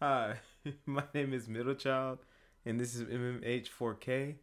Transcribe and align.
Hi, 0.00 0.36
my 0.86 1.02
name 1.12 1.34
is 1.34 1.48
Middle 1.48 1.74
Child, 1.74 2.18
and 2.64 2.78
this 2.78 2.94
is 2.94 3.02
MMH4K. 3.02 4.36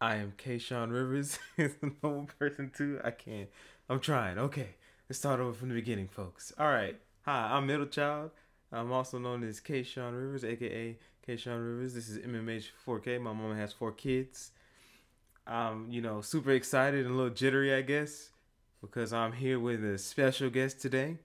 I 0.00 0.16
am 0.16 0.32
Kayshawn 0.36 0.90
Rivers. 0.90 1.38
It's 1.56 1.76
a 1.80 1.92
normal 2.02 2.28
person 2.36 2.72
too. 2.76 3.00
I 3.04 3.12
can't. 3.12 3.48
I'm 3.88 4.00
trying. 4.00 4.36
Okay, 4.36 4.70
let's 5.08 5.20
start 5.20 5.38
over 5.38 5.52
from 5.52 5.68
the 5.68 5.76
beginning, 5.76 6.08
folks. 6.08 6.52
All 6.58 6.66
right. 6.66 6.96
Hi, 7.24 7.52
I'm 7.52 7.68
Middle 7.68 7.86
Child. 7.86 8.32
I'm 8.72 8.90
also 8.90 9.20
known 9.20 9.44
as 9.44 9.60
Kayshawn 9.60 10.20
Rivers, 10.20 10.42
aka 10.42 10.98
Kayshawn 11.24 11.64
Rivers. 11.64 11.94
This 11.94 12.08
is 12.08 12.18
MMH4K. 12.18 13.20
My 13.20 13.32
mom 13.32 13.54
has 13.54 13.72
four 13.72 13.92
kids. 13.92 14.50
I'm, 15.46 15.88
you 15.88 16.02
know, 16.02 16.20
super 16.20 16.50
excited 16.50 17.06
and 17.06 17.14
a 17.14 17.16
little 17.16 17.32
jittery, 17.32 17.72
I 17.72 17.82
guess, 17.82 18.30
because 18.80 19.12
I'm 19.12 19.34
here 19.34 19.60
with 19.60 19.84
a 19.84 19.98
special 19.98 20.50
guest 20.50 20.82
today. 20.82 21.18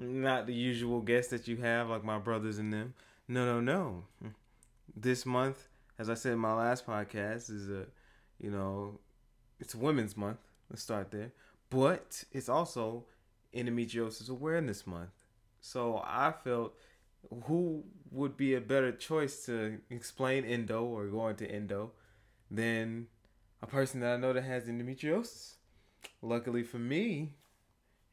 Not 0.00 0.46
the 0.46 0.54
usual 0.54 1.02
guests 1.02 1.30
that 1.30 1.46
you 1.46 1.58
have, 1.58 1.90
like 1.90 2.02
my 2.02 2.18
brothers 2.18 2.58
and 2.58 2.72
them. 2.72 2.94
No, 3.28 3.44
no, 3.44 3.60
no. 3.60 4.04
This 4.96 5.26
month, 5.26 5.68
as 5.98 6.08
I 6.08 6.14
said 6.14 6.32
in 6.32 6.38
my 6.38 6.54
last 6.54 6.86
podcast, 6.86 7.50
is 7.50 7.68
a, 7.68 7.84
you 8.38 8.50
know, 8.50 8.98
it's 9.60 9.74
Women's 9.74 10.16
Month. 10.16 10.38
Let's 10.70 10.82
start 10.82 11.10
there. 11.10 11.32
But 11.68 12.24
it's 12.32 12.48
also 12.48 13.04
Endometriosis 13.54 14.30
Awareness 14.30 14.86
Month. 14.86 15.10
So 15.60 16.02
I 16.02 16.32
felt 16.32 16.72
who 17.44 17.84
would 18.10 18.38
be 18.38 18.54
a 18.54 18.60
better 18.60 18.92
choice 18.92 19.44
to 19.46 19.78
explain 19.90 20.46
endo 20.46 20.82
or 20.82 21.06
go 21.08 21.28
into 21.28 21.48
endo 21.50 21.92
than 22.50 23.06
a 23.62 23.66
person 23.66 24.00
that 24.00 24.14
I 24.14 24.16
know 24.16 24.32
that 24.32 24.44
has 24.44 24.64
endometriosis. 24.64 25.56
Luckily 26.22 26.62
for 26.62 26.78
me, 26.78 27.34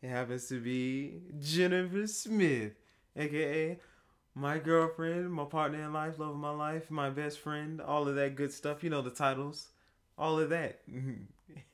it 0.01 0.09
happens 0.09 0.47
to 0.49 0.59
be 0.59 1.21
Jennifer 1.39 2.07
Smith, 2.07 2.73
aka 3.15 3.79
my 4.37 4.59
girlfriend, 4.59 5.31
my 5.33 5.45
partner 5.45 5.79
in 5.79 5.91
life, 5.93 6.19
love 6.19 6.29
of 6.29 6.35
my 6.37 6.51
life, 6.51 6.91
my 6.91 7.09
best 7.09 7.39
friend, 7.39 7.81
all 7.81 8.07
of 8.07 8.13
that 8.15 8.35
good 8.35 8.53
stuff. 8.53 8.83
You 8.83 8.91
know 8.91 9.01
the 9.01 9.09
titles, 9.09 9.69
all 10.17 10.39
of 10.39 10.51
that. 10.51 10.81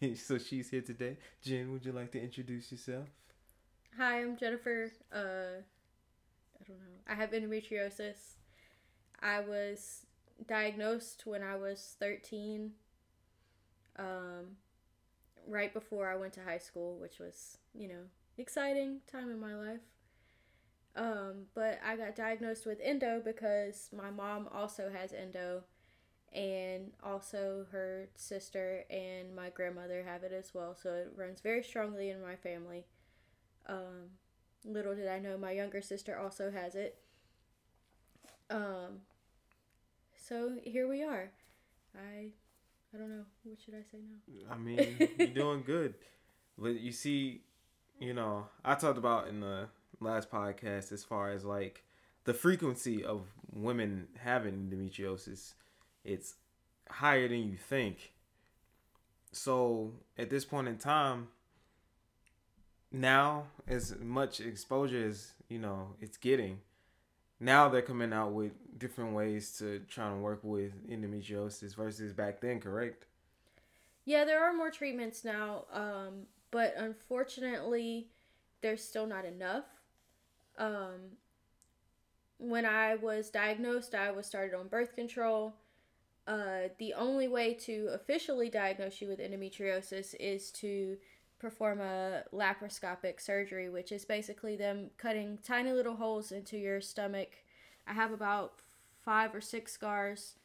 so 0.16 0.38
she's 0.38 0.70
here 0.70 0.82
today. 0.82 1.18
Jen, 1.42 1.74
would 1.74 1.86
you 1.86 1.92
like 1.92 2.12
to 2.14 2.22
introduce 2.22 2.72
yourself? 2.72 3.10
Hi, 3.98 4.22
I'm 4.22 4.38
Jennifer. 4.38 4.90
Uh, 5.14 5.60
I 6.58 6.64
don't 6.66 6.78
know. 6.78 7.02
I 7.06 7.16
have 7.16 7.32
endometriosis. 7.32 8.38
I 9.22 9.42
was 9.42 10.06
diagnosed 10.48 11.24
when 11.26 11.44
I 11.44 11.58
was 11.58 11.96
13, 12.00 12.72
um, 14.00 14.56
right 15.48 15.74
before 15.74 16.10
I 16.10 16.16
went 16.16 16.34
to 16.34 16.44
high 16.44 16.58
school, 16.60 16.98
which 16.98 17.20
was, 17.20 17.58
you 17.74 17.90
know, 17.90 18.06
exciting 18.38 19.00
time 19.12 19.30
in 19.30 19.40
my 19.40 19.56
life. 19.56 19.82
Um, 20.96 21.48
but 21.56 21.80
I 21.86 21.96
got 21.96 22.16
diagnosed 22.16 22.66
with 22.66 22.80
endo 22.84 23.22
because 23.24 23.90
my 23.96 24.12
mom 24.12 24.48
also 24.54 24.92
has 24.96 25.12
endo, 25.12 25.64
and 26.34 26.92
also 27.04 27.66
her 27.72 28.10
sister 28.16 28.84
and 28.90 29.36
my 29.36 29.50
grandmother 29.50 30.04
have 30.04 30.24
it 30.24 30.32
as 30.32 30.54
well. 30.54 30.76
So 30.76 30.94
it 30.94 31.14
runs 31.16 31.42
very 31.42 31.64
strongly 31.64 32.10
in 32.10 32.22
my 32.22 32.36
family. 32.36 32.86
Um, 33.68 34.12
little 34.66 34.96
did 34.96 35.08
I 35.08 35.20
know 35.20 35.38
my 35.38 35.52
younger 35.52 35.82
sister 35.82 36.18
also 36.18 36.52
has 36.52 36.76
it. 36.76 36.98
Um, 38.50 39.02
so 40.16 40.58
here 40.64 40.88
we 40.88 41.04
are. 41.04 41.32
I 41.96 42.32
I 42.94 42.98
don't 42.98 43.10
know 43.10 43.26
what 43.44 43.58
should 43.64 43.74
I 43.74 43.84
say 43.92 43.98
now. 43.98 44.54
I 44.54 44.58
mean, 44.58 45.10
you're 45.18 45.28
doing 45.28 45.64
good, 45.66 45.96
but 46.58 46.80
you 46.80 46.92
see, 46.92 47.42
you 48.04 48.14
know, 48.14 48.48
I 48.66 48.76
talked 48.76 48.98
about 48.98 49.28
in 49.28 49.40
the 49.40 49.68
last 50.00 50.30
podcast 50.30 50.92
as 50.92 51.04
far 51.04 51.32
as 51.32 51.46
like 51.46 51.84
the 52.26 52.34
frequency 52.34 53.04
of 53.04 53.22
women 53.54 54.08
having 54.20 54.54
endometriosis. 54.54 55.54
It's 56.04 56.36
higher 56.90 57.28
than 57.28 57.50
you 57.50 57.58
think. 57.58 58.12
So 59.32 59.94
at 60.18 60.30
this 60.30 60.44
point 60.44 60.68
in 60.68 60.78
time, 60.78 61.30
now 62.92 63.46
as 63.68 63.96
much 64.00 64.40
exposure 64.40 65.08
as 65.08 65.32
you 65.50 65.58
know 65.58 65.88
it's 66.00 66.16
getting 66.16 66.60
now 67.40 67.68
they're 67.68 67.82
coming 67.82 68.14
out 68.14 68.32
with 68.32 68.52
different 68.78 69.16
ways 69.16 69.58
to 69.58 69.80
try 69.90 70.12
and 70.12 70.22
work 70.22 70.40
with 70.44 70.72
endometriosis 70.88 71.76
versus 71.76 72.14
back 72.14 72.40
then 72.40 72.60
correct 72.60 73.08
yeah 74.06 74.24
there 74.24 74.44
are 74.44 74.54
more 74.54 74.70
treatments 74.70 75.26
now 75.26 75.66
um, 75.74 76.28
but 76.54 76.74
unfortunately 76.78 78.08
there's 78.62 78.84
still 78.84 79.08
not 79.08 79.26
enough 79.26 79.66
um, 80.58 81.18
when 82.38 82.66
i 82.66 82.96
was 82.96 83.30
diagnosed 83.30 83.96
i 83.96 84.12
was 84.12 84.26
started 84.26 84.56
on 84.56 84.68
birth 84.68 84.96
control 84.96 85.56
uh, 86.26 86.70
the 86.78 86.94
only 86.94 87.28
way 87.28 87.54
to 87.54 87.90
officially 87.94 88.50
diagnose 88.50 89.02
you 89.02 89.10
with 89.10 89.20
endometriosis 89.20 90.16
is 90.20 90.52
to 90.52 90.96
perform 91.38 91.82
a 91.82 92.24
laparoscopic 92.34 93.20
surgery, 93.20 93.70
which 93.70 93.92
is 93.92 94.06
basically 94.06 94.56
them 94.56 94.90
cutting 94.98 95.38
tiny 95.44 95.74
little 95.74 95.96
holes 95.96 96.32
into 96.32 96.58
your 96.58 96.80
stomach. 96.80 97.44
I 97.86 97.92
have 97.92 98.14
about 98.14 98.54
five 99.04 99.36
or 99.36 99.42
six 99.42 99.74
scars 99.74 100.36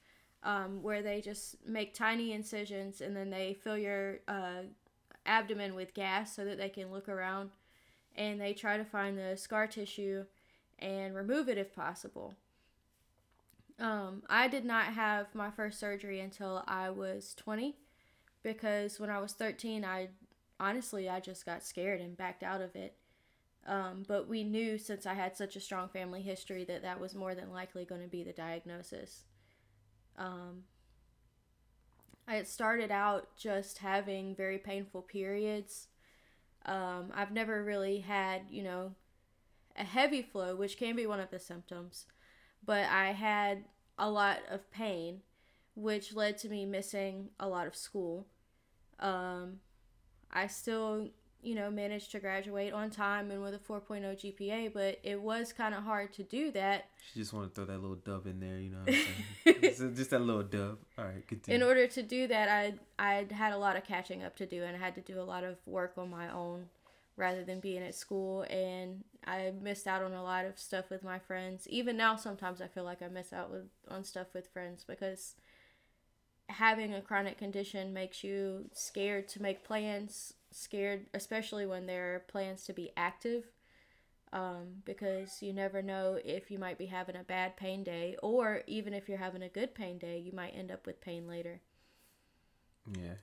um, 0.42 0.82
where 0.82 1.02
they 1.02 1.20
just 1.20 1.64
make 1.64 1.94
tiny 1.94 2.32
incisions 2.32 3.00
and 3.00 3.14
then 3.14 3.30
they 3.30 3.54
fill 3.54 3.78
your 3.78 4.18
uh, 4.26 4.62
abdomen 5.28 5.74
with 5.74 5.94
gas 5.94 6.34
so 6.34 6.44
that 6.44 6.58
they 6.58 6.68
can 6.68 6.90
look 6.90 7.08
around 7.08 7.50
and 8.16 8.40
they 8.40 8.52
try 8.52 8.76
to 8.76 8.84
find 8.84 9.16
the 9.16 9.36
scar 9.36 9.66
tissue 9.66 10.24
and 10.78 11.14
remove 11.14 11.48
it 11.48 11.58
if 11.58 11.74
possible. 11.74 12.34
Um, 13.78 14.22
I 14.28 14.48
did 14.48 14.64
not 14.64 14.86
have 14.86 15.34
my 15.34 15.50
first 15.50 15.78
surgery 15.78 16.18
until 16.18 16.64
I 16.66 16.90
was 16.90 17.34
20 17.36 17.76
because 18.42 18.98
when 18.98 19.10
I 19.10 19.20
was 19.20 19.32
13, 19.32 19.84
I 19.84 20.08
honestly, 20.58 21.08
I 21.08 21.20
just 21.20 21.46
got 21.46 21.62
scared 21.62 22.00
and 22.00 22.16
backed 22.16 22.42
out 22.42 22.60
of 22.60 22.74
it. 22.74 22.96
Um, 23.66 24.04
but 24.08 24.28
we 24.28 24.44
knew 24.44 24.78
since 24.78 25.06
I 25.06 25.14
had 25.14 25.36
such 25.36 25.54
a 25.54 25.60
strong 25.60 25.88
family 25.88 26.22
history 26.22 26.64
that 26.64 26.82
that 26.82 27.00
was 27.00 27.14
more 27.14 27.34
than 27.34 27.52
likely 27.52 27.84
going 27.84 28.00
to 28.00 28.08
be 28.08 28.24
the 28.24 28.32
diagnosis. 28.32 29.24
Um, 30.16 30.64
I 32.28 32.42
started 32.42 32.90
out 32.90 33.36
just 33.38 33.78
having 33.78 34.34
very 34.34 34.58
painful 34.58 35.00
periods. 35.00 35.88
Um, 36.66 37.10
I've 37.14 37.32
never 37.32 37.64
really 37.64 38.00
had, 38.00 38.42
you 38.50 38.62
know, 38.62 38.94
a 39.74 39.84
heavy 39.84 40.20
flow, 40.20 40.54
which 40.54 40.76
can 40.76 40.94
be 40.94 41.06
one 41.06 41.20
of 41.20 41.30
the 41.30 41.38
symptoms, 41.38 42.04
but 42.62 42.84
I 42.90 43.12
had 43.12 43.64
a 43.98 44.10
lot 44.10 44.40
of 44.50 44.70
pain, 44.70 45.22
which 45.74 46.14
led 46.14 46.36
to 46.38 46.50
me 46.50 46.66
missing 46.66 47.30
a 47.40 47.48
lot 47.48 47.66
of 47.66 47.74
school. 47.74 48.26
Um, 49.00 49.60
I 50.30 50.48
still, 50.48 51.08
you 51.42 51.54
know, 51.54 51.70
managed 51.70 52.10
to 52.12 52.18
graduate 52.18 52.72
on 52.72 52.90
time 52.90 53.30
and 53.30 53.42
with 53.42 53.54
a 53.54 53.58
4.0 53.58 54.02
GPA, 54.02 54.72
but 54.72 54.98
it 55.02 55.20
was 55.20 55.52
kind 55.52 55.74
of 55.74 55.84
hard 55.84 56.12
to 56.14 56.22
do 56.22 56.50
that. 56.52 56.86
She 57.12 57.20
just 57.20 57.32
want 57.32 57.48
to 57.48 57.54
throw 57.54 57.72
that 57.72 57.80
little 57.80 57.96
dub 57.96 58.26
in 58.26 58.40
there, 58.40 58.58
you 58.58 58.70
know. 58.70 58.84
just, 59.60 59.96
just 59.96 60.10
that 60.10 60.20
little 60.20 60.42
dub. 60.42 60.78
All 60.98 61.04
right, 61.04 61.26
continue. 61.26 61.56
In 61.56 61.62
order 61.62 61.86
to 61.86 62.02
do 62.02 62.26
that, 62.26 62.48
I 62.48 62.74
I 62.98 63.26
had 63.30 63.52
a 63.52 63.58
lot 63.58 63.76
of 63.76 63.84
catching 63.84 64.24
up 64.24 64.36
to 64.36 64.46
do, 64.46 64.64
and 64.64 64.76
I 64.76 64.78
had 64.78 64.94
to 64.96 65.00
do 65.00 65.20
a 65.20 65.22
lot 65.22 65.44
of 65.44 65.56
work 65.66 65.92
on 65.96 66.10
my 66.10 66.32
own 66.32 66.66
rather 67.18 67.44
than 67.44 67.58
being 67.58 67.82
at 67.82 67.96
school 67.96 68.42
and 68.48 69.02
I 69.26 69.52
missed 69.60 69.88
out 69.88 70.02
on 70.02 70.12
a 70.12 70.22
lot 70.22 70.44
of 70.44 70.56
stuff 70.56 70.88
with 70.88 71.02
my 71.02 71.18
friends. 71.18 71.66
Even 71.68 71.96
now 71.96 72.14
sometimes 72.14 72.62
I 72.62 72.68
feel 72.68 72.84
like 72.84 73.02
I 73.02 73.08
miss 73.08 73.32
out 73.32 73.50
with 73.50 73.64
on 73.88 74.04
stuff 74.04 74.28
with 74.32 74.46
friends 74.46 74.84
because 74.86 75.34
having 76.48 76.94
a 76.94 77.02
chronic 77.02 77.36
condition 77.36 77.92
makes 77.92 78.24
you 78.24 78.70
scared 78.72 79.28
to 79.28 79.42
make 79.42 79.64
plans, 79.64 80.32
scared 80.50 81.06
especially 81.14 81.66
when 81.66 81.86
there 81.86 82.14
are 82.14 82.20
plans 82.20 82.64
to 82.64 82.72
be 82.72 82.90
active. 82.96 83.44
Um, 84.30 84.82
because 84.84 85.40
you 85.40 85.54
never 85.54 85.80
know 85.80 86.18
if 86.22 86.50
you 86.50 86.58
might 86.58 86.76
be 86.76 86.84
having 86.86 87.16
a 87.16 87.22
bad 87.22 87.56
pain 87.56 87.82
day, 87.82 88.16
or 88.22 88.62
even 88.66 88.92
if 88.92 89.08
you're 89.08 89.16
having 89.16 89.42
a 89.42 89.48
good 89.48 89.74
pain 89.74 89.96
day, 89.96 90.18
you 90.18 90.32
might 90.32 90.50
end 90.50 90.70
up 90.70 90.84
with 90.86 91.00
pain 91.00 91.26
later. 91.26 91.60
Yeah. 92.92 93.14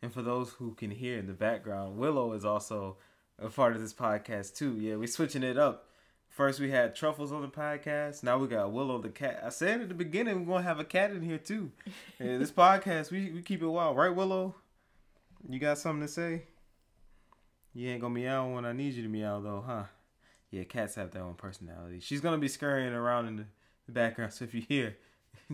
And 0.00 0.12
for 0.12 0.22
those 0.22 0.50
who 0.50 0.74
can 0.74 0.90
hear 0.90 1.18
in 1.18 1.26
the 1.26 1.34
background, 1.34 1.98
Willow 1.98 2.32
is 2.32 2.44
also 2.44 2.96
a 3.38 3.48
part 3.48 3.74
of 3.76 3.82
this 3.82 3.92
podcast 3.92 4.56
too. 4.56 4.78
Yeah, 4.78 4.96
we're 4.96 5.06
switching 5.06 5.42
it 5.42 5.58
up. 5.58 5.88
First 6.28 6.60
we 6.60 6.70
had 6.70 6.96
Truffles 6.96 7.30
on 7.30 7.42
the 7.42 7.48
podcast. 7.48 8.22
Now 8.22 8.38
we 8.38 8.48
got 8.48 8.72
Willow 8.72 8.98
the 8.98 9.10
cat. 9.10 9.42
I 9.44 9.50
said 9.50 9.82
at 9.82 9.88
the 9.88 9.94
beginning 9.94 10.46
we're 10.46 10.54
gonna 10.54 10.66
have 10.66 10.80
a 10.80 10.84
cat 10.84 11.10
in 11.10 11.22
here 11.22 11.38
too. 11.38 11.70
Yeah, 12.18 12.38
this 12.38 12.50
podcast 12.50 13.10
we, 13.10 13.30
we 13.30 13.42
keep 13.42 13.62
it 13.62 13.66
wild, 13.66 13.96
right, 13.96 14.14
Willow? 14.14 14.54
You 15.48 15.58
got 15.58 15.78
something 15.78 16.06
to 16.06 16.12
say? 16.12 16.42
You 17.74 17.88
ain't 17.88 18.00
gonna 18.00 18.14
meow 18.14 18.54
when 18.54 18.64
I 18.64 18.72
need 18.72 18.94
you 18.94 19.02
to 19.02 19.08
meow 19.08 19.40
though, 19.40 19.64
huh? 19.66 19.84
Yeah, 20.50 20.64
cats 20.64 20.94
have 20.96 21.10
their 21.10 21.22
own 21.22 21.34
personality. 21.34 22.00
She's 22.00 22.20
gonna 22.20 22.38
be 22.38 22.48
scurrying 22.48 22.92
around 22.92 23.26
in 23.26 23.36
the, 23.36 23.44
background, 23.88 24.32
so 24.34 24.44
if 24.44 24.54
you 24.54 24.62
hear, 24.62 24.96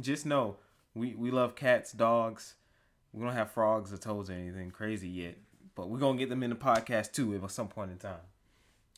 just 0.01 0.27
know 0.27 0.57
we 0.95 1.15
we 1.15 1.31
love 1.31 1.55
cats, 1.55 1.93
dogs. 1.93 2.55
We 3.13 3.25
don't 3.25 3.33
have 3.33 3.51
frogs 3.51 3.93
or 3.93 3.97
toads 3.97 4.29
or 4.29 4.35
anything 4.35 4.71
crazy 4.71 5.09
yet, 5.09 5.39
but 5.75 5.89
we're 5.89 5.99
gonna 5.99 6.19
get 6.19 6.29
them 6.29 6.43
in 6.43 6.51
the 6.51 6.57
podcast 6.57 7.13
too 7.13 7.35
at 7.35 7.51
some 7.51 7.69
point 7.69 7.91
in 7.91 7.99
time. 7.99 8.21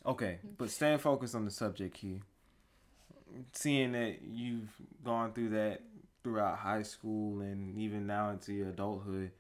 Okay, 0.05 0.39
but 0.59 0.71
staying 0.71 0.99
focused 0.99 1.35
on 1.35 1.45
the 1.45 1.51
subject 1.51 1.99
here. 1.99 2.21
seeing 3.53 3.93
that 3.93 4.23
you've 4.23 4.71
gone 5.05 5.33
through 5.33 5.51
that 5.51 5.83
throughout 6.25 6.59
high 6.59 6.83
school 6.83 7.41
and 7.41 7.79
even 7.79 8.07
now 8.07 8.31
into 8.31 8.53
your 8.53 8.71
adulthood, 8.71 9.31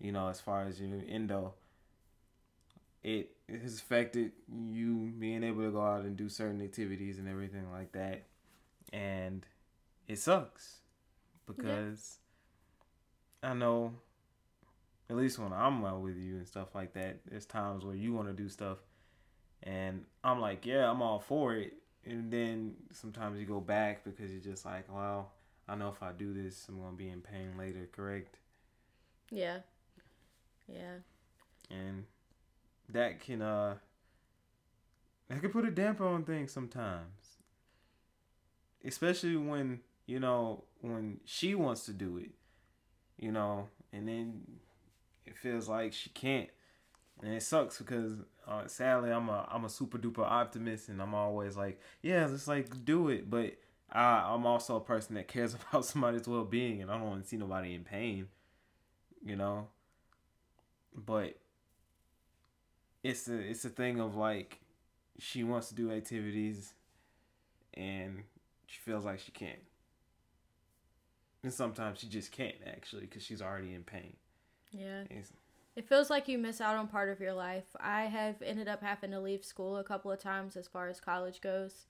you 0.00 0.12
know, 0.12 0.28
as 0.28 0.40
far 0.40 0.64
as 0.64 0.80
your 0.80 1.00
endo, 1.08 1.54
it, 3.02 3.30
has 3.48 3.78
affected 3.78 4.32
you 4.70 5.12
being 5.18 5.42
able 5.42 5.62
to 5.64 5.70
go 5.70 5.82
out 5.82 6.02
and 6.02 6.16
do 6.16 6.28
certain 6.28 6.62
activities 6.62 7.18
and 7.18 7.28
everything 7.28 7.70
like 7.72 7.92
that. 7.92 8.22
And 8.92 9.44
it 10.08 10.18
sucks 10.18 10.78
because 11.46 12.18
yeah. 13.42 13.50
I 13.50 13.54
know, 13.54 13.94
at 15.08 15.16
least 15.16 15.38
when 15.38 15.52
I'm 15.52 15.84
out 15.84 16.00
with 16.00 16.16
you 16.16 16.36
and 16.36 16.46
stuff 16.46 16.74
like 16.74 16.94
that, 16.94 17.18
there's 17.28 17.46
times 17.46 17.84
where 17.84 17.96
you 17.96 18.12
want 18.12 18.28
to 18.28 18.34
do 18.34 18.48
stuff 18.48 18.78
and 19.62 20.04
I'm 20.24 20.40
like, 20.40 20.64
yeah, 20.64 20.90
I'm 20.90 21.02
all 21.02 21.20
for 21.20 21.54
it. 21.54 21.74
And 22.04 22.32
then 22.32 22.74
sometimes 22.92 23.38
you 23.38 23.46
go 23.46 23.60
back 23.60 24.04
because 24.04 24.30
you're 24.30 24.40
just 24.40 24.64
like, 24.64 24.92
well, 24.92 25.32
I 25.68 25.74
know 25.74 25.88
if 25.88 26.02
I 26.02 26.12
do 26.12 26.32
this, 26.32 26.66
I'm 26.68 26.80
gonna 26.80 26.96
be 26.96 27.08
in 27.08 27.20
pain 27.20 27.52
later. 27.58 27.88
Correct? 27.92 28.38
Yeah. 29.30 29.58
Yeah. 30.72 30.98
And 31.70 32.04
that 32.88 33.20
can 33.20 33.42
uh 33.42 33.76
that 35.28 35.40
can 35.40 35.50
put 35.50 35.64
a 35.64 35.70
damper 35.70 36.06
on 36.06 36.24
things 36.24 36.52
sometimes. 36.52 37.36
Especially 38.84 39.36
when, 39.36 39.80
you 40.06 40.18
know, 40.18 40.64
when 40.80 41.20
she 41.24 41.54
wants 41.54 41.84
to 41.86 41.92
do 41.92 42.18
it. 42.18 42.30
You 43.18 43.32
know, 43.32 43.68
and 43.92 44.08
then 44.08 44.42
it 45.26 45.36
feels 45.36 45.68
like 45.68 45.92
she 45.92 46.10
can't. 46.10 46.48
And 47.22 47.34
it 47.34 47.42
sucks 47.42 47.78
because 47.78 48.14
uh, 48.48 48.66
sadly 48.66 49.10
I'm 49.10 49.28
a 49.28 49.46
I'm 49.50 49.64
a 49.64 49.68
super 49.68 49.98
duper 49.98 50.24
optimist 50.24 50.88
and 50.88 51.02
I'm 51.02 51.14
always 51.14 51.56
like, 51.56 51.80
yeah, 52.02 52.26
just 52.28 52.48
like 52.48 52.84
do 52.84 53.08
it. 53.10 53.30
But 53.30 53.56
I 53.92 54.32
I'm 54.32 54.46
also 54.46 54.76
a 54.76 54.80
person 54.80 55.14
that 55.16 55.28
cares 55.28 55.54
about 55.70 55.84
somebody's 55.84 56.26
well 56.26 56.44
being 56.44 56.80
and 56.82 56.90
I 56.90 56.96
don't 56.96 57.06
want 57.06 57.22
to 57.22 57.28
see 57.28 57.36
nobody 57.36 57.74
in 57.74 57.84
pain. 57.84 58.28
You 59.24 59.36
know? 59.36 59.68
But 60.94 61.36
it's 63.02 63.28
a 63.28 63.38
it's 63.38 63.64
a 63.64 63.70
thing 63.70 64.00
of 64.00 64.16
like 64.16 64.60
she 65.18 65.44
wants 65.44 65.68
to 65.68 65.74
do 65.74 65.90
activities 65.90 66.74
and 67.74 68.24
she 68.66 68.80
feels 68.80 69.04
like 69.04 69.20
she 69.20 69.32
can't. 69.32 69.60
And 71.42 71.52
sometimes 71.52 72.00
she 72.00 72.08
just 72.08 72.32
can't 72.32 72.56
actually 72.66 73.02
because 73.02 73.22
she's 73.22 73.40
already 73.40 73.74
in 73.74 73.82
pain. 73.82 74.16
Yeah. 74.72 75.04
It's, 75.10 75.32
it 75.76 75.88
feels 75.88 76.10
like 76.10 76.28
you 76.28 76.38
miss 76.38 76.60
out 76.60 76.76
on 76.76 76.88
part 76.88 77.08
of 77.08 77.20
your 77.20 77.32
life. 77.32 77.64
I 77.78 78.02
have 78.02 78.42
ended 78.42 78.68
up 78.68 78.82
having 78.82 79.12
to 79.12 79.20
leave 79.20 79.44
school 79.44 79.76
a 79.76 79.84
couple 79.84 80.10
of 80.10 80.18
times 80.18 80.56
as 80.56 80.68
far 80.68 80.88
as 80.88 81.00
college 81.00 81.40
goes. 81.40 81.86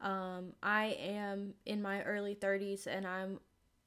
Um, 0.00 0.52
I 0.62 0.96
am 1.00 1.54
in 1.66 1.82
my 1.82 2.02
early 2.02 2.34
30s 2.34 2.86
and 2.86 3.06
I'm 3.06 3.40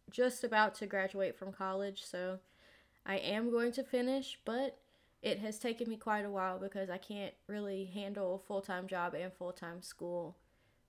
just 0.10 0.44
about 0.44 0.76
to 0.76 0.88
graduate 0.88 1.38
from 1.38 1.54
college, 1.54 2.04
so 2.04 2.40
I 3.06 3.18
am 3.18 3.52
going 3.52 3.72
to 3.74 3.84
finish, 3.84 4.38
but 4.46 4.78
it 5.22 5.40
has 5.40 5.60
taken 5.60 5.90
me 5.90 5.98
quite 5.98 6.26
a 6.26 6.30
while 6.30 6.60
because 6.60 6.90
I 6.90 6.98
can't 6.98 7.34
really 7.48 7.86
handle 7.86 8.36
a 8.36 8.48
full 8.48 8.62
time 8.62 8.88
job 8.88 9.14
and 9.14 9.32
full 9.34 9.52
time 9.52 9.82
school 9.82 10.38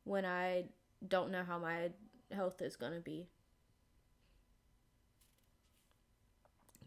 when 0.05 0.25
I 0.25 0.64
don't 1.06 1.31
know 1.31 1.44
how 1.44 1.59
my 1.59 1.91
health 2.31 2.62
is 2.62 2.76
going 2.76 2.94
to 2.94 3.00
be. 3.00 3.29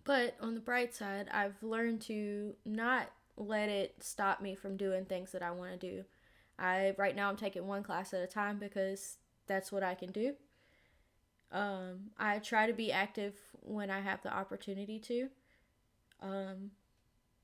But 0.03 0.35
on 0.39 0.53
the 0.53 0.61
bright 0.61 0.93
side, 0.93 1.27
I've 1.31 1.61
learned 1.63 2.01
to 2.01 2.55
not 2.63 3.09
let 3.37 3.69
it 3.69 3.95
stop 3.99 4.41
me 4.41 4.55
from 4.55 4.77
doing 4.77 5.05
things 5.05 5.31
that 5.31 5.41
I 5.41 5.51
want 5.51 5.79
to 5.79 5.91
do. 5.91 6.05
I 6.57 6.93
right 6.97 7.15
now 7.15 7.29
I'm 7.29 7.37
taking 7.37 7.67
one 7.67 7.83
class 7.83 8.13
at 8.13 8.21
a 8.21 8.27
time 8.27 8.59
because 8.59 9.17
that's 9.47 9.71
what 9.71 9.83
I 9.83 9.95
can 9.95 10.11
do. 10.11 10.35
Um, 11.55 12.11
I 12.19 12.39
try 12.39 12.67
to 12.67 12.73
be 12.73 12.91
active 12.91 13.33
when 13.61 13.89
I 13.89 14.01
have 14.01 14.21
the 14.21 14.33
opportunity 14.33 14.99
to. 14.99 15.29
Um, 16.21 16.71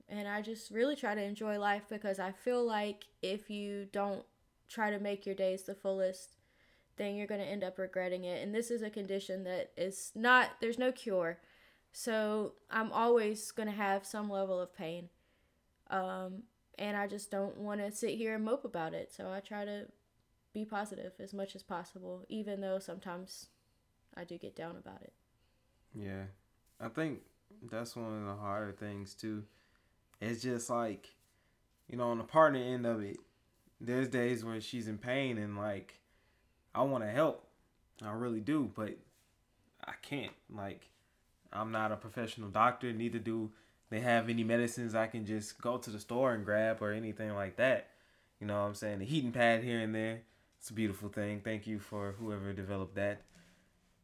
and 0.10 0.28
I 0.28 0.42
just 0.42 0.70
really 0.70 0.98
try 0.98 1.16
to 1.16 1.24
enjoy 1.24 1.58
life 1.58 1.84
because 1.90 2.20
I 2.20 2.34
feel 2.34 2.66
like 2.66 3.06
if 3.22 3.50
you 3.50 3.88
don't 3.94 4.26
try 4.68 4.92
to 4.92 5.00
make 5.00 5.26
your 5.26 5.34
days 5.34 5.64
the 5.64 5.76
fullest, 5.76 6.36
then 6.98 7.16
you're 7.16 7.26
going 7.26 7.40
to 7.40 7.48
end 7.48 7.64
up 7.64 7.80
regretting 7.80 8.26
it. 8.26 8.44
And 8.44 8.54
this 8.54 8.70
is 8.70 8.82
a 8.82 8.90
condition 8.90 9.46
that 9.46 9.72
is 9.78 10.12
not, 10.14 10.50
there's 10.60 10.78
no 10.78 10.92
cure. 10.92 11.40
So 11.94 12.56
I'm 12.70 12.92
always 12.92 13.52
going 13.52 13.70
to 13.70 13.76
have 13.76 14.06
some 14.06 14.30
level 14.30 14.60
of 14.60 14.76
pain. 14.76 15.08
Um, 15.90 16.44
and 16.78 16.98
I 16.98 17.08
just 17.08 17.32
don't 17.32 17.58
want 17.58 17.80
to 17.80 17.94
sit 17.94 18.18
here 18.18 18.36
and 18.36 18.44
mope 18.44 18.66
about 18.66 18.94
it. 18.94 19.14
So 19.16 19.32
I 19.32 19.40
try 19.40 19.64
to 19.64 19.86
be 20.54 20.66
positive 20.66 21.14
as 21.18 21.34
much 21.34 21.56
as 21.56 21.64
possible, 21.64 22.26
even 22.28 22.60
though 22.60 22.80
sometimes 22.80 23.48
I 24.16 24.24
do 24.24 24.38
get 24.38 24.56
down 24.56 24.76
about 24.78 25.02
it. 25.02 25.14
Yeah. 25.94 26.24
I 26.80 26.90
think 26.90 27.20
that's 27.70 27.96
one 27.96 28.22
of 28.22 28.26
the 28.26 28.42
harder 28.42 28.72
things, 28.72 29.14
too 29.14 29.44
it's 30.22 30.42
just 30.42 30.70
like, 30.70 31.10
you 31.90 31.98
know, 31.98 32.12
on 32.12 32.20
the 32.20 32.24
partner 32.24 32.60
end 32.60 32.86
of 32.86 33.02
it, 33.02 33.18
there's 33.82 34.08
days 34.08 34.46
where 34.46 34.62
she's 34.62 34.88
in 34.88 35.00
pain 35.00 35.38
and 35.38 35.58
like, 35.58 35.96
I 36.74 36.84
want 36.84 37.04
to 37.04 37.10
help, 37.10 37.48
I 38.02 38.12
really 38.14 38.40
do, 38.40 38.72
but 38.76 38.96
I 39.84 39.94
can't. 40.02 40.32
Like, 40.50 40.90
I'm 41.52 41.72
not 41.72 41.92
a 41.92 41.98
professional 41.98 42.50
doctor. 42.50 42.94
Neither 42.94 43.20
do 43.20 43.52
they 43.90 44.00
have 44.00 44.30
any 44.30 44.44
medicines 44.44 44.96
I 44.96 45.08
can 45.08 45.26
just 45.26 45.60
go 45.60 45.78
to 45.78 45.90
the 45.90 46.00
store 46.00 46.34
and 46.34 46.46
grab 46.46 46.82
or 46.82 46.94
anything 46.94 47.34
like 47.34 47.58
that. 47.58 47.90
You 48.40 48.48
know 48.48 48.62
what 48.62 48.68
I'm 48.68 48.76
saying? 48.76 49.00
The 49.00 49.06
heating 49.06 49.32
pad 49.32 49.64
here 49.64 49.80
and 49.80 49.94
there. 49.94 50.22
It's 50.60 50.70
a 50.70 50.74
beautiful 50.74 51.10
thing. 51.10 51.42
Thank 51.44 51.66
you 51.66 51.80
for 51.80 52.14
whoever 52.20 52.54
developed 52.54 52.96
that. 52.96 53.24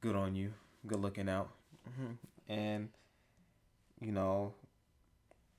Good 0.07 0.15
on 0.15 0.37
you. 0.37 0.53
Good 0.87 1.01
looking 1.01 1.27
out. 1.27 1.49
Mm-hmm. 1.89 2.53
And 2.53 2.87
you 3.99 4.13
know, 4.13 4.53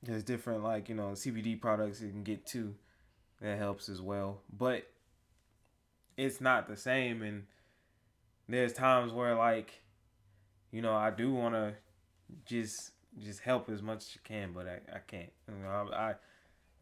there's 0.03 0.23
different 0.23 0.65
like 0.65 0.89
you 0.89 0.95
know 0.95 1.11
CBD 1.11 1.61
products 1.61 2.01
you 2.01 2.09
can 2.09 2.23
get 2.23 2.47
too 2.47 2.75
that 3.43 3.59
helps 3.59 3.91
as 3.91 4.01
well 4.01 4.41
but 4.57 4.87
it's 6.17 6.41
not 6.41 6.67
the 6.67 6.79
same 6.79 7.21
and 7.21 7.45
there's 8.49 8.73
times 8.73 9.13
where 9.13 9.35
like 9.35 9.83
you 10.71 10.81
know 10.81 10.95
I 10.95 11.11
do 11.11 11.35
want 11.35 11.55
to 11.55 11.75
just 12.47 12.93
just 13.23 13.41
help 13.41 13.69
as 13.69 13.83
much 13.83 13.99
as 13.99 14.15
you 14.15 14.21
can 14.25 14.53
but 14.55 14.67
I, 14.67 14.97
I 14.97 14.99
can't 15.07 15.31
you 15.47 15.63
know, 15.63 15.91
I, 15.93 16.11
I 16.11 16.15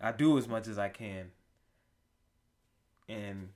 I 0.09 0.13
do 0.13 0.39
as 0.39 0.47
much 0.47 0.69
as 0.69 0.79
I 0.79 0.89
can 0.89 1.33
and 3.09 3.49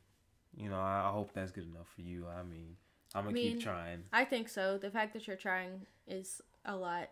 you 0.56 0.68
know 0.68 0.80
I, 0.80 1.06
I 1.06 1.12
hope 1.12 1.32
that's 1.32 1.52
good 1.52 1.68
enough 1.70 1.86
for 1.94 2.02
you 2.02 2.26
I 2.26 2.42
mean 2.42 2.76
I'm 3.14 3.24
gonna 3.24 3.30
I 3.30 3.32
mean, 3.32 3.52
keep 3.54 3.62
trying 3.64 4.04
I 4.12 4.24
think 4.24 4.48
so 4.48 4.78
the 4.78 4.90
fact 4.90 5.12
that 5.14 5.26
you're 5.26 5.36
trying 5.36 5.86
is 6.06 6.40
a 6.64 6.76
lot 6.76 7.10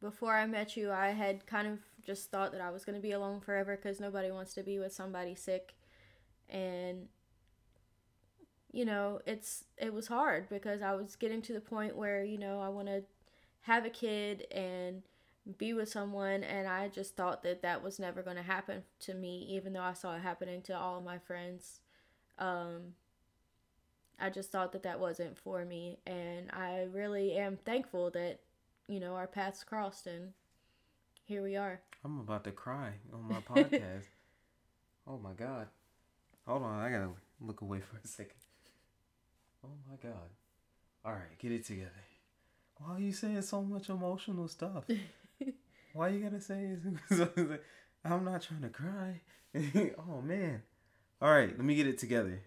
before 0.00 0.34
I 0.34 0.46
met 0.46 0.76
you, 0.76 0.92
I 0.92 1.08
had 1.08 1.46
kind 1.46 1.66
of 1.66 1.78
just 2.04 2.30
thought 2.30 2.52
that 2.52 2.60
I 2.60 2.70
was 2.70 2.84
going 2.84 2.96
to 2.96 3.02
be 3.02 3.12
alone 3.12 3.40
forever 3.40 3.76
because 3.76 4.00
nobody 4.00 4.30
wants 4.30 4.54
to 4.54 4.62
be 4.62 4.78
with 4.78 4.92
somebody 4.92 5.34
sick. 5.34 5.74
And 6.48 7.08
you 8.70 8.84
know, 8.84 9.20
it's 9.26 9.64
it 9.76 9.92
was 9.92 10.08
hard 10.08 10.48
because 10.48 10.82
I 10.82 10.94
was 10.94 11.16
getting 11.16 11.42
to 11.42 11.52
the 11.52 11.60
point 11.60 11.96
where, 11.96 12.22
you 12.22 12.38
know, 12.38 12.60
I 12.60 12.68
want 12.68 12.88
to 12.88 13.02
have 13.62 13.84
a 13.84 13.90
kid 13.90 14.46
and 14.52 15.02
be 15.56 15.72
with 15.72 15.88
someone 15.88 16.44
and 16.44 16.68
I 16.68 16.88
just 16.88 17.16
thought 17.16 17.42
that 17.42 17.62
that 17.62 17.82
was 17.82 17.98
never 17.98 18.22
going 18.22 18.36
to 18.36 18.42
happen 18.42 18.82
to 19.00 19.14
me 19.14 19.46
even 19.50 19.72
though 19.72 19.82
I 19.82 19.94
saw 19.94 20.14
it 20.14 20.20
happening 20.20 20.60
to 20.62 20.76
all 20.76 20.98
of 20.98 21.04
my 21.04 21.18
friends. 21.18 21.80
Um 22.38 22.94
I 24.20 24.30
just 24.30 24.50
thought 24.50 24.72
that 24.72 24.82
that 24.82 24.98
wasn't 25.00 25.36
for 25.38 25.64
me 25.64 25.98
and 26.06 26.50
I 26.52 26.86
really 26.92 27.36
am 27.36 27.56
thankful 27.64 28.10
that 28.10 28.40
you 28.88 29.00
know, 29.00 29.14
our 29.14 29.26
paths 29.26 29.62
crossed 29.64 30.06
and 30.06 30.32
here 31.24 31.42
we 31.42 31.56
are. 31.56 31.80
I'm 32.04 32.20
about 32.20 32.44
to 32.44 32.52
cry 32.52 32.92
on 33.12 33.28
my 33.28 33.40
podcast. 33.40 34.06
oh 35.06 35.18
my 35.18 35.32
god. 35.32 35.68
Hold 36.46 36.62
on, 36.62 36.80
I 36.80 36.90
gotta 36.90 37.10
look 37.40 37.60
away 37.60 37.80
for 37.80 37.98
a 38.02 38.06
second. 38.06 38.32
Oh 39.64 39.68
my 39.88 39.96
god. 40.02 40.30
Alright, 41.04 41.38
get 41.38 41.52
it 41.52 41.66
together. 41.66 41.90
Why 42.76 42.94
are 42.96 43.00
you 43.00 43.12
saying 43.12 43.42
so 43.42 43.62
much 43.62 43.90
emotional 43.90 44.48
stuff? 44.48 44.84
Why 45.92 46.08
you 46.08 46.20
gotta 46.20 46.40
say? 46.40 46.76
I'm 48.04 48.24
not 48.24 48.42
trying 48.42 48.62
to 48.62 48.68
cry. 48.68 49.20
oh 50.08 50.22
man. 50.22 50.62
Alright, 51.20 51.56
let 51.56 51.64
me 51.64 51.74
get 51.74 51.86
it 51.86 51.98
together. 51.98 52.40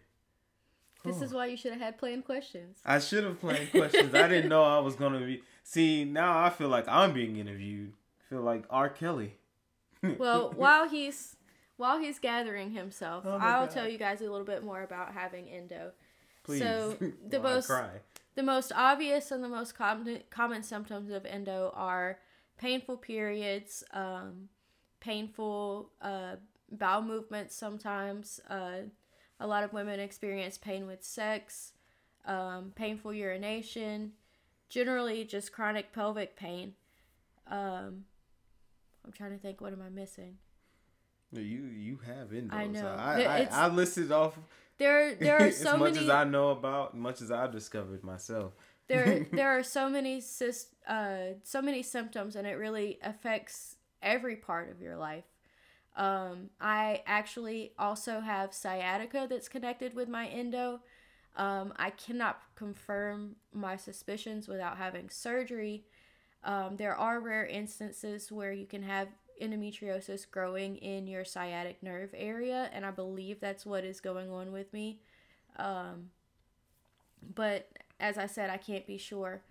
This 1.04 1.22
is 1.22 1.34
why 1.34 1.48
you 1.48 1.58
should 1.58 1.72
have 1.72 1.82
had 1.82 1.98
planned 1.98 2.26
questions. 2.26 2.80
I 2.86 3.00
should 3.00 3.24
have 3.24 3.40
planned 3.40 3.72
questions. 3.72 4.14
I 4.14 4.28
didn't 4.28 4.50
know 4.50 4.64
I 4.64 4.80
was 4.80 4.96
gonna 4.96 5.20
be. 5.20 5.42
See, 5.64 6.06
now 6.06 6.44
I 6.44 6.50
feel 6.50 6.70
like 6.70 6.88
I'm 6.88 7.14
being 7.14 7.38
interviewed. 7.38 7.94
I 8.20 8.30
feel 8.30 8.42
like 8.42 8.66
R. 8.70 8.90
Kelly. 8.90 9.36
well, 10.18 10.52
while 10.56 10.88
he's 10.88 11.36
while 11.78 12.00
he's 12.00 12.20
gathering 12.20 12.72
himself, 12.72 13.24
oh 13.26 13.38
I'll 13.42 13.66
God. 13.66 13.72
tell 13.72 13.88
you 13.88 13.98
guys 13.98 14.22
a 14.22 14.30
little 14.30 14.46
bit 14.46 14.64
more 14.64 14.84
about 14.84 15.14
having 15.14 15.50
endo. 15.50 15.92
Please. 16.44 16.60
So 16.60 16.98
the 17.28 17.40
most 17.40 17.72
the 18.36 18.44
most 18.44 18.72
obvious 18.76 19.32
and 19.32 19.44
the 19.44 19.50
most 19.50 19.76
common 19.76 20.22
common 20.30 20.64
symptoms 20.64 21.10
of 21.10 21.26
endo 21.26 21.72
are 21.76 22.20
painful 22.58 22.98
periods, 22.98 23.84
um, 23.94 24.50
painful 25.00 25.92
uh, 26.02 26.36
bowel 26.72 27.02
movements 27.02 27.56
sometimes. 27.56 28.40
Uh, 28.50 28.84
A 29.42 29.48
lot 29.48 29.64
of 29.64 29.74
women 29.74 30.00
experience 30.00 30.58
pain 30.58 30.86
with 30.88 31.04
sex, 31.04 31.74
um, 32.26 32.72
painful 32.76 33.12
urination, 33.14 34.14
generally 34.70 35.26
just 35.26 35.52
chronic 35.52 35.92
pelvic 35.92 36.36
pain. 36.38 36.76
Um, 37.48 38.06
I'm 39.04 39.12
trying 39.12 39.32
to 39.32 39.38
think, 39.38 39.60
what 39.60 39.74
am 39.74 39.82
I 39.82 39.90
missing? 39.90 40.38
You 41.34 41.42
you 41.42 42.00
have 42.06 42.30
endos. 42.30 42.54
I 42.54 42.68
know. 42.68 42.88
I, 42.88 43.24
I, 43.24 43.48
I 43.52 43.68
listed 43.70 44.12
off 44.12 44.38
There, 44.78 45.16
there 45.16 45.38
are 45.38 45.48
as 45.48 45.58
so 45.58 45.78
much 45.78 45.94
many. 45.94 46.06
as 46.06 46.10
I 46.10 46.24
know 46.26 46.50
about, 46.50 46.96
much 46.96 47.22
as 47.22 47.32
I've 47.32 47.52
discovered 47.52 48.04
myself. 48.04 48.54
there 48.88 49.26
there 49.32 49.50
are 49.58 49.64
so 49.64 49.90
many 49.90 50.22
uh 50.88 51.18
so 51.44 51.62
many 51.62 51.82
symptoms 51.84 52.36
and 52.36 52.46
it 52.46 52.56
really 52.56 53.00
affects 53.02 53.78
every 54.02 54.36
part 54.36 54.70
of 54.70 54.82
your 54.82 54.98
life 54.98 55.24
um 55.96 56.50
i 56.60 57.02
actually 57.06 57.74
also 57.78 58.22
have 58.22 58.54
sciatica 58.54 59.28
that's 59.30 59.50
connected 59.50 59.94
with 59.94 60.08
my 60.08 60.28
endo 60.28 60.80
um 61.36 61.74
i 61.78 61.90
cannot 61.90 62.42
confirm 62.56 63.36
my 63.54 63.76
suspicions 63.76 64.48
without 64.48 64.78
having 64.78 65.10
surgery 65.10 65.84
um 66.44 66.78
there 66.78 66.96
are 66.96 67.20
rare 67.20 67.46
instances 67.46 68.32
where 68.32 68.54
you 68.54 68.66
can 68.66 68.84
have 68.84 69.10
endometriosis 69.42 70.30
growing 70.30 70.78
in 70.78 71.08
your 71.08 71.26
sciatic 71.26 71.82
nerve 71.84 72.12
area 72.14 72.70
and 72.74 72.86
i 72.86 72.92
believe 72.92 73.40
that's 73.40 73.66
what 73.66 73.84
is 73.84 74.00
going 74.00 74.30
on 74.30 74.52
with 74.52 74.72
me 74.72 75.00
um 75.58 76.10
but 77.36 77.70
as 78.00 78.18
I 78.18 78.26
said, 78.26 78.50
I 78.50 78.58
can't 78.58 78.86
be 78.86 78.98
sure 78.98 79.42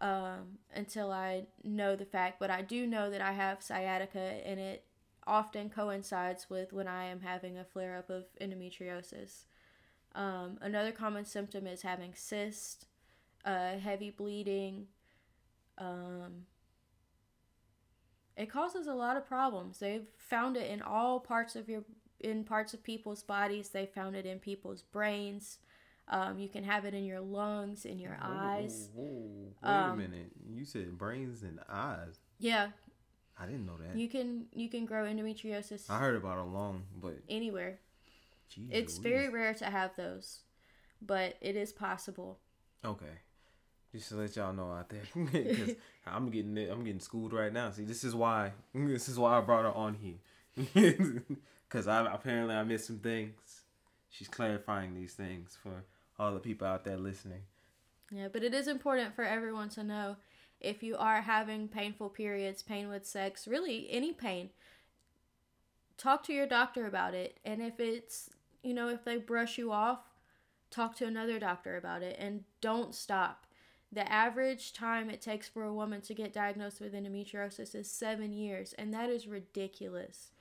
um, 0.00 0.58
until 0.74 1.12
I 1.12 1.44
know 1.62 1.96
the 1.96 2.06
fact. 2.06 2.40
But 2.40 2.50
I 2.50 2.62
do 2.62 2.86
know 2.86 3.10
that 3.10 3.20
I 3.20 3.32
have 3.32 3.62
sciatica, 3.62 4.18
and 4.18 4.58
it 4.58 4.84
often 5.26 5.70
coincides 5.70 6.48
with 6.50 6.72
when 6.72 6.88
I 6.88 7.04
am 7.04 7.20
having 7.20 7.58
a 7.58 7.64
flare 7.64 7.96
up 7.96 8.10
of 8.10 8.24
endometriosis. 8.40 9.44
Um, 10.14 10.58
another 10.60 10.92
common 10.92 11.24
symptom 11.24 11.66
is 11.66 11.82
having 11.82 12.14
cysts, 12.14 12.86
uh, 13.44 13.78
heavy 13.78 14.10
bleeding. 14.10 14.86
Um, 15.78 16.46
it 18.36 18.50
causes 18.50 18.86
a 18.86 18.94
lot 18.94 19.16
of 19.16 19.26
problems. 19.26 19.78
They've 19.78 20.06
found 20.18 20.56
it 20.56 20.70
in 20.70 20.82
all 20.82 21.20
parts 21.20 21.56
of 21.56 21.68
your 21.68 21.84
in 22.20 22.44
parts 22.44 22.72
of 22.74 22.82
people's 22.82 23.22
bodies. 23.22 23.68
They 23.70 23.86
found 23.86 24.16
it 24.16 24.24
in 24.26 24.38
people's 24.38 24.82
brains. 24.82 25.58
Um, 26.08 26.38
you 26.38 26.48
can 26.48 26.64
have 26.64 26.84
it 26.84 26.94
in 26.94 27.04
your 27.04 27.20
lungs, 27.20 27.84
in 27.84 27.98
your 27.98 28.16
eyes. 28.20 28.90
Whoa, 28.94 29.04
whoa, 29.04 29.54
wait 29.62 29.68
Um, 29.68 29.90
a 29.92 29.96
minute. 29.96 30.32
You 30.48 30.64
said 30.64 30.98
brains 30.98 31.42
and 31.42 31.60
eyes. 31.68 32.18
Yeah, 32.38 32.68
I 33.38 33.46
didn't 33.46 33.66
know 33.66 33.76
that. 33.78 33.98
you 33.98 34.08
can 34.08 34.46
you 34.52 34.68
can 34.68 34.86
grow 34.86 35.04
endometriosis 35.04 35.90
I 35.90 35.98
heard 35.98 36.16
about 36.16 36.38
a 36.38 36.44
lung, 36.44 36.84
but 37.00 37.14
anywhere. 37.28 37.78
geez 38.48 38.68
It's 38.70 38.94
Louise. 38.98 39.02
very 39.02 39.28
rare 39.28 39.54
to 39.54 39.64
have 39.66 39.96
those, 39.96 40.40
but 41.02 41.36
it 41.40 41.56
is 41.56 41.72
possible. 41.72 42.38
okay. 42.84 43.18
Just 43.92 44.08
to 44.08 44.16
let 44.16 44.34
y'all 44.34 44.52
know 44.52 44.72
out 44.72 44.88
there, 44.88 45.02
because 45.32 45.76
I'm 46.04 46.28
getting 46.28 46.56
it, 46.58 46.68
I'm 46.68 46.82
getting 46.82 46.98
schooled 46.98 47.32
right 47.32 47.52
now. 47.52 47.70
See, 47.70 47.84
this 47.84 48.02
is 48.02 48.12
why 48.12 48.52
this 48.74 49.08
is 49.08 49.16
why 49.18 49.38
I 49.38 49.40
brought 49.40 49.62
her 49.64 49.72
on 49.72 49.94
here, 49.94 50.18
because 51.68 51.86
I 51.86 52.04
apparently 52.12 52.54
I 52.56 52.64
missed 52.64 52.86
some 52.88 52.98
things. 52.98 53.62
She's 54.10 54.26
clarifying 54.28 54.94
these 54.94 55.14
things 55.14 55.56
for 55.62 55.84
all 56.18 56.32
the 56.34 56.40
people 56.40 56.66
out 56.66 56.84
there 56.84 56.96
listening. 56.96 57.42
Yeah, 58.10 58.28
but 58.32 58.42
it 58.44 58.52
is 58.52 58.66
important 58.68 59.14
for 59.14 59.22
everyone 59.24 59.68
to 59.70 59.84
know 59.84 60.16
if 60.60 60.82
you 60.82 60.96
are 60.96 61.22
having 61.22 61.68
painful 61.68 62.08
periods, 62.08 62.62
pain 62.62 62.88
with 62.88 63.06
sex, 63.06 63.46
really 63.46 63.88
any 63.90 64.12
pain, 64.12 64.50
talk 65.96 66.22
to 66.24 66.32
your 66.32 66.46
doctor 66.46 66.86
about 66.86 67.14
it. 67.14 67.38
And 67.44 67.62
if 67.62 67.78
it's, 67.78 68.30
you 68.62 68.74
know, 68.74 68.88
if 68.88 69.04
they 69.04 69.16
brush 69.16 69.58
you 69.58 69.72
off, 69.72 70.00
talk 70.70 70.96
to 70.96 71.06
another 71.06 71.38
doctor 71.38 71.76
about 71.76 72.02
it 72.02 72.16
and 72.18 72.44
don't 72.60 72.94
stop. 72.94 73.46
The 73.92 74.10
average 74.10 74.72
time 74.72 75.08
it 75.08 75.20
takes 75.20 75.48
for 75.48 75.62
a 75.62 75.72
woman 75.72 76.00
to 76.02 76.14
get 76.14 76.32
diagnosed 76.32 76.80
with 76.80 76.94
endometriosis 76.94 77.76
is 77.76 77.88
seven 77.88 78.32
years, 78.32 78.72
and 78.72 78.92
that 78.92 79.08
is 79.08 79.28
ridiculous. 79.28 80.32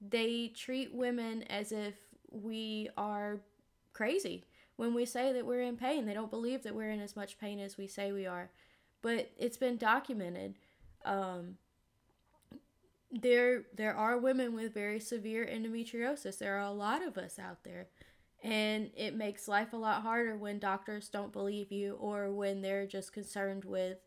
They 0.00 0.48
treat 0.48 0.92
women 0.92 1.44
as 1.44 1.70
if 1.70 1.94
we 2.30 2.88
are 2.96 3.38
crazy 3.92 4.44
when 4.76 4.94
we 4.94 5.04
say 5.04 5.32
that 5.32 5.46
we're 5.46 5.62
in 5.62 5.76
pain. 5.76 6.06
They 6.06 6.14
don't 6.14 6.30
believe 6.30 6.64
that 6.64 6.74
we're 6.74 6.90
in 6.90 7.00
as 7.00 7.14
much 7.14 7.38
pain 7.38 7.60
as 7.60 7.78
we 7.78 7.86
say 7.86 8.10
we 8.10 8.26
are. 8.26 8.50
But 9.02 9.30
it's 9.38 9.56
been 9.56 9.76
documented. 9.76 10.54
Um, 11.04 11.56
there, 13.10 13.64
there 13.74 13.94
are 13.94 14.18
women 14.18 14.54
with 14.54 14.74
very 14.74 15.00
severe 15.00 15.46
endometriosis. 15.46 16.38
There 16.38 16.56
are 16.56 16.66
a 16.66 16.72
lot 16.72 17.06
of 17.06 17.16
us 17.16 17.38
out 17.38 17.64
there. 17.64 17.88
And 18.42 18.90
it 18.96 19.14
makes 19.14 19.48
life 19.48 19.72
a 19.72 19.76
lot 19.76 20.02
harder 20.02 20.36
when 20.36 20.58
doctors 20.58 21.08
don't 21.08 21.32
believe 21.32 21.72
you 21.72 21.94
or 21.94 22.30
when 22.30 22.62
they're 22.62 22.86
just 22.86 23.12
concerned 23.12 23.64
with 23.64 23.98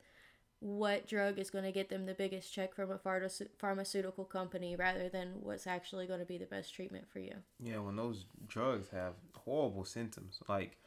what 0.61 1.07
drug 1.07 1.39
is 1.39 1.49
going 1.49 1.63
to 1.63 1.71
get 1.71 1.89
them 1.89 2.05
the 2.05 2.13
biggest 2.13 2.53
check 2.53 2.75
from 2.75 2.91
a 2.91 2.97
pharma- 2.97 3.47
pharmaceutical 3.57 4.23
company 4.23 4.75
rather 4.75 5.09
than 5.09 5.33
what's 5.41 5.65
actually 5.65 6.05
going 6.05 6.19
to 6.19 6.25
be 6.25 6.37
the 6.37 6.45
best 6.45 6.73
treatment 6.73 7.03
for 7.11 7.19
you. 7.19 7.33
Yeah, 7.59 7.79
when 7.79 7.95
those 7.95 8.25
drugs 8.47 8.89
have 8.89 9.13
horrible 9.33 9.85
symptoms, 9.85 10.39
like, 10.47 10.77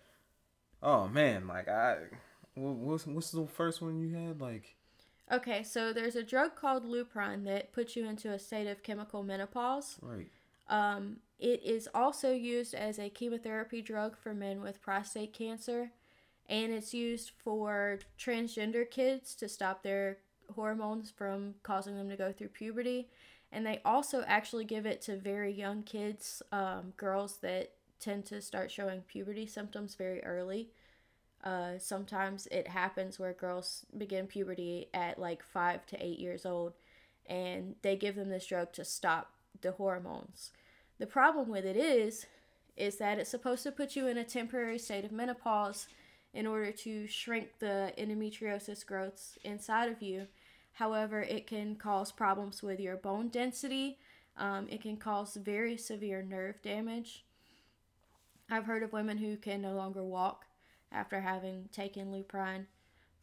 oh 0.80 1.08
man, 1.08 1.48
like 1.48 1.68
I, 1.68 1.96
what's 2.54 3.06
what's 3.06 3.30
the 3.30 3.46
first 3.46 3.82
one 3.82 3.98
you 4.00 4.14
had? 4.14 4.40
Like, 4.40 4.76
Okay, 5.32 5.62
so 5.62 5.92
there's 5.92 6.16
a 6.16 6.22
drug 6.22 6.54
called 6.54 6.84
Lupron 6.84 7.44
that 7.44 7.72
puts 7.72 7.96
you 7.96 8.06
into 8.06 8.30
a 8.32 8.38
state 8.38 8.66
of 8.66 8.82
chemical 8.82 9.22
menopause. 9.22 9.96
right, 10.02 10.28
Um, 10.68 11.16
it 11.38 11.62
is 11.62 11.88
also 11.94 12.32
used 12.32 12.74
as 12.74 12.98
a 12.98 13.08
chemotherapy 13.08 13.80
drug 13.80 14.16
for 14.18 14.34
men 14.34 14.60
with 14.60 14.82
prostate 14.82 15.32
cancer, 15.32 15.90
and 16.48 16.72
it's 16.72 16.92
used 16.92 17.30
for 17.30 17.98
transgender 18.18 18.88
kids 18.88 19.34
to 19.36 19.48
stop 19.48 19.82
their 19.82 20.18
hormones 20.54 21.10
from 21.10 21.54
causing 21.62 21.96
them 21.96 22.10
to 22.10 22.16
go 22.16 22.32
through 22.32 22.48
puberty. 22.48 23.08
And 23.50 23.64
they 23.64 23.80
also 23.84 24.24
actually 24.26 24.64
give 24.64 24.84
it 24.84 25.00
to 25.02 25.16
very 25.16 25.52
young 25.52 25.84
kids, 25.84 26.42
um, 26.52 26.92
girls 26.96 27.38
that 27.38 27.70
tend 27.98 28.26
to 28.26 28.42
start 28.42 28.70
showing 28.70 29.00
puberty 29.02 29.46
symptoms 29.46 29.94
very 29.94 30.22
early. 30.22 30.68
Uh, 31.44 31.78
sometimes 31.78 32.48
it 32.50 32.66
happens 32.66 33.18
where 33.18 33.34
girls 33.34 33.84
begin 33.98 34.26
puberty 34.26 34.88
at 34.94 35.18
like 35.18 35.42
five 35.42 35.84
to 35.84 36.02
eight 36.02 36.18
years 36.18 36.46
old, 36.46 36.72
and 37.26 37.76
they 37.82 37.96
give 37.96 38.16
them 38.16 38.30
this 38.30 38.46
drug 38.46 38.72
to 38.72 38.84
stop 38.84 39.30
the 39.60 39.72
hormones. 39.72 40.52
The 40.98 41.06
problem 41.06 41.50
with 41.50 41.66
it 41.66 41.76
is, 41.76 42.26
is 42.78 42.96
that 42.96 43.18
it's 43.18 43.30
supposed 43.30 43.62
to 43.64 43.72
put 43.72 43.94
you 43.94 44.06
in 44.06 44.16
a 44.16 44.24
temporary 44.24 44.78
state 44.78 45.04
of 45.04 45.12
menopause 45.12 45.86
in 46.32 46.46
order 46.46 46.72
to 46.72 47.06
shrink 47.06 47.50
the 47.58 47.92
endometriosis 47.98 48.84
growths 48.84 49.38
inside 49.44 49.90
of 49.90 50.02
you. 50.02 50.26
However, 50.72 51.20
it 51.20 51.46
can 51.46 51.76
cause 51.76 52.10
problems 52.10 52.62
with 52.62 52.80
your 52.80 52.96
bone 52.96 53.28
density. 53.28 53.98
Um, 54.36 54.66
it 54.68 54.82
can 54.82 54.96
cause 54.96 55.34
very 55.34 55.76
severe 55.76 56.22
nerve 56.22 56.60
damage. 56.62 57.24
I've 58.50 58.64
heard 58.64 58.82
of 58.82 58.92
women 58.92 59.18
who 59.18 59.36
can 59.36 59.62
no 59.62 59.74
longer 59.74 60.02
walk 60.02 60.46
after 60.94 61.20
having 61.20 61.68
taken 61.72 62.12
Lupron. 62.12 62.66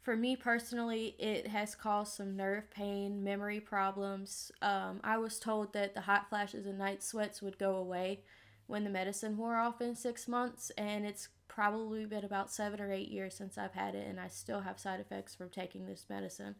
For 0.01 0.15
me 0.15 0.35
personally, 0.35 1.15
it 1.19 1.47
has 1.47 1.75
caused 1.75 2.13
some 2.13 2.35
nerve 2.35 2.71
pain, 2.71 3.23
memory 3.23 3.59
problems. 3.59 4.51
Um, 4.61 4.99
I 5.03 5.17
was 5.17 5.39
told 5.39 5.73
that 5.73 5.93
the 5.93 6.01
hot 6.01 6.27
flashes 6.27 6.65
and 6.65 6.79
night 6.79 7.03
sweats 7.03 7.41
would 7.41 7.59
go 7.59 7.75
away 7.75 8.23
when 8.65 8.83
the 8.83 8.89
medicine 8.89 9.37
wore 9.37 9.57
off 9.57 9.79
in 9.79 9.95
six 9.95 10.27
months, 10.27 10.71
and 10.77 11.05
it's 11.05 11.29
probably 11.47 12.05
been 12.05 12.23
about 12.23 12.49
seven 12.49 12.81
or 12.81 12.91
eight 12.91 13.09
years 13.09 13.35
since 13.35 13.57
I've 13.57 13.73
had 13.73 13.93
it, 13.93 14.07
and 14.07 14.19
I 14.19 14.27
still 14.27 14.61
have 14.61 14.79
side 14.79 14.99
effects 14.99 15.35
from 15.35 15.49
taking 15.49 15.85
this 15.85 16.05
medicine. 16.09 16.55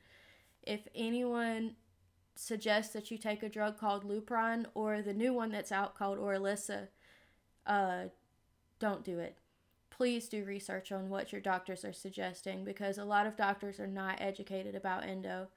If 0.61 0.81
anyone 0.93 1.75
suggests 2.35 2.93
that 2.93 3.09
you 3.09 3.17
take 3.17 3.41
a 3.41 3.49
drug 3.49 3.79
called 3.79 4.07
Lupron 4.07 4.65
or 4.75 5.01
the 5.01 5.13
new 5.13 5.33
one 5.33 5.51
that's 5.51 5.71
out 5.71 5.95
called 5.95 6.19
Orilissa, 6.19 6.89
uh, 7.65 8.05
don't 8.79 9.03
do 9.03 9.17
it 9.17 9.37
please 10.01 10.27
do 10.27 10.43
research 10.43 10.91
on 10.91 11.10
what 11.10 11.31
your 11.31 11.39
doctors 11.39 11.86
are 11.86 11.93
suggesting 11.93 12.63
because 12.63 12.98
a 12.98 13.05
lot 13.05 13.27
of 13.27 13.38
doctors 13.38 13.79
are 13.79 13.86
not 13.86 14.20
educated 14.20 14.74
about 14.74 15.03
endo 15.03 15.48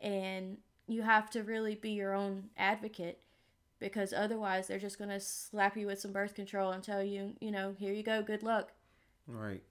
and 0.00 0.56
you 0.88 1.02
have 1.02 1.28
to 1.28 1.42
really 1.42 1.74
be 1.74 1.90
your 1.90 2.14
own 2.14 2.44
advocate 2.56 3.20
because 3.78 4.14
otherwise 4.14 4.66
they're 4.66 4.78
just 4.78 4.96
going 4.96 5.10
to 5.10 5.20
slap 5.20 5.76
you 5.76 5.86
with 5.86 6.00
some 6.00 6.10
birth 6.10 6.34
control 6.34 6.72
and 6.72 6.82
tell 6.82 7.02
you, 7.02 7.34
you 7.42 7.50
know, 7.50 7.74
here 7.78 7.92
you 7.92 8.02
go, 8.02 8.22
good 8.22 8.42
luck. 8.42 8.72
right. 9.26 9.62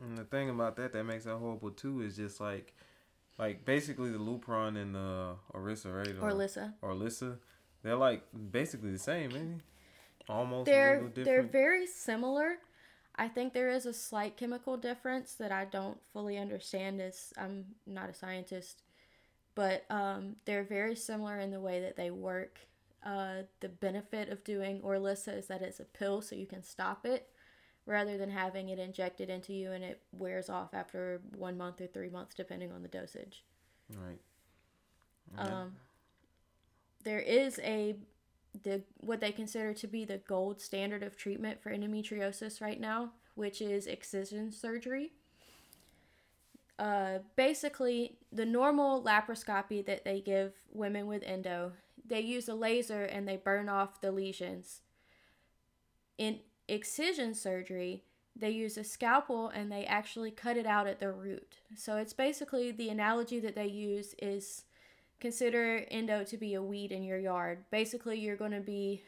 And 0.00 0.16
the 0.16 0.24
thing 0.24 0.48
about 0.48 0.76
that 0.76 0.94
that 0.94 1.04
makes 1.04 1.24
that 1.24 1.36
horrible 1.36 1.70
too 1.70 2.00
is 2.00 2.16
just 2.16 2.40
like, 2.40 2.72
like 3.36 3.66
basically 3.66 4.10
the 4.10 4.18
Lupron 4.18 4.80
and 4.80 4.94
the 4.94 5.34
Orissa, 5.54 5.90
right? 5.90 6.14
Or 6.22 6.32
Lissa. 6.32 6.72
Orilissa. 6.82 7.36
They're 7.82 7.96
like 7.96 8.22
basically 8.50 8.92
the 8.92 8.98
same, 8.98 9.36
ain't 9.36 9.58
they? 9.58 10.32
Almost 10.32 10.64
They're 10.64 11.02
little 11.02 11.24
they're 11.24 11.42
very 11.42 11.86
similar. 11.86 12.56
I 13.18 13.26
think 13.28 13.52
there 13.52 13.70
is 13.70 13.84
a 13.84 13.92
slight 13.92 14.36
chemical 14.36 14.76
difference 14.76 15.34
that 15.34 15.50
I 15.50 15.64
don't 15.64 15.98
fully 16.12 16.38
understand 16.38 17.00
as 17.00 17.32
I'm 17.36 17.64
not 17.84 18.08
a 18.08 18.14
scientist, 18.14 18.82
but 19.56 19.84
um, 19.90 20.36
they're 20.44 20.62
very 20.62 20.94
similar 20.94 21.38
in 21.40 21.50
the 21.50 21.60
way 21.60 21.80
that 21.80 21.96
they 21.96 22.12
work. 22.12 22.60
Uh, 23.04 23.42
the 23.60 23.68
benefit 23.68 24.28
of 24.28 24.44
doing 24.44 24.80
Orilissa 24.80 25.36
is 25.36 25.48
that 25.48 25.62
it's 25.62 25.80
a 25.80 25.84
pill, 25.84 26.22
so 26.22 26.36
you 26.36 26.46
can 26.46 26.62
stop 26.62 27.04
it 27.04 27.28
rather 27.86 28.18
than 28.18 28.30
having 28.30 28.68
it 28.68 28.78
injected 28.78 29.30
into 29.30 29.52
you 29.52 29.72
and 29.72 29.82
it 29.82 30.02
wears 30.12 30.50
off 30.50 30.74
after 30.74 31.22
one 31.34 31.56
month 31.56 31.80
or 31.80 31.86
three 31.86 32.10
months, 32.10 32.34
depending 32.34 32.70
on 32.70 32.82
the 32.82 32.88
dosage. 32.88 33.42
Right. 33.96 34.20
Um, 35.36 35.76
there 37.02 37.20
is 37.20 37.58
a 37.60 37.96
the 38.62 38.82
what 38.98 39.20
they 39.20 39.32
consider 39.32 39.72
to 39.74 39.86
be 39.86 40.04
the 40.04 40.18
gold 40.18 40.60
standard 40.60 41.02
of 41.02 41.16
treatment 41.16 41.62
for 41.62 41.70
endometriosis 41.70 42.60
right 42.60 42.80
now, 42.80 43.12
which 43.34 43.60
is 43.60 43.86
excision 43.86 44.50
surgery. 44.50 45.12
Uh, 46.78 47.18
basically, 47.34 48.18
the 48.32 48.46
normal 48.46 49.02
laparoscopy 49.02 49.84
that 49.84 50.04
they 50.04 50.20
give 50.20 50.54
women 50.72 51.06
with 51.06 51.24
endo, 51.24 51.72
they 52.06 52.20
use 52.20 52.48
a 52.48 52.54
laser 52.54 53.02
and 53.02 53.26
they 53.26 53.36
burn 53.36 53.68
off 53.68 54.00
the 54.00 54.12
lesions. 54.12 54.80
In 56.16 56.38
excision 56.68 57.34
surgery, 57.34 58.04
they 58.36 58.50
use 58.50 58.76
a 58.76 58.84
scalpel 58.84 59.48
and 59.48 59.72
they 59.72 59.84
actually 59.84 60.30
cut 60.30 60.56
it 60.56 60.66
out 60.66 60.86
at 60.86 61.00
the 61.00 61.10
root. 61.10 61.56
So 61.76 61.96
it's 61.96 62.12
basically 62.12 62.70
the 62.70 62.88
analogy 62.90 63.40
that 63.40 63.56
they 63.56 63.66
use 63.66 64.14
is 64.22 64.64
consider 65.20 65.84
endo 65.90 66.24
to 66.24 66.36
be 66.36 66.54
a 66.54 66.62
weed 66.62 66.92
in 66.92 67.02
your 67.02 67.18
yard. 67.18 67.64
Basically, 67.70 68.18
you're 68.18 68.36
going 68.36 68.52
to 68.52 68.60
be 68.60 69.02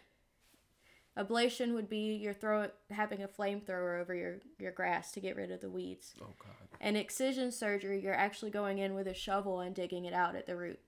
ablation 1.18 1.74
would 1.74 1.88
be 1.88 2.14
you're 2.14 2.32
throw 2.32 2.68
having 2.90 3.22
a 3.22 3.28
flamethrower 3.28 4.00
over 4.00 4.14
your 4.14 4.36
your 4.58 4.72
grass 4.72 5.12
to 5.12 5.20
get 5.20 5.36
rid 5.36 5.50
of 5.50 5.60
the 5.60 5.70
weeds. 5.70 6.14
Oh 6.20 6.34
God. 6.38 6.52
And 6.80 6.96
excision 6.96 7.52
surgery, 7.52 8.00
you're 8.00 8.14
actually 8.14 8.50
going 8.50 8.78
in 8.78 8.94
with 8.94 9.06
a 9.06 9.14
shovel 9.14 9.60
and 9.60 9.74
digging 9.74 10.04
it 10.04 10.14
out 10.14 10.34
at 10.34 10.46
the 10.46 10.56
root. 10.56 10.80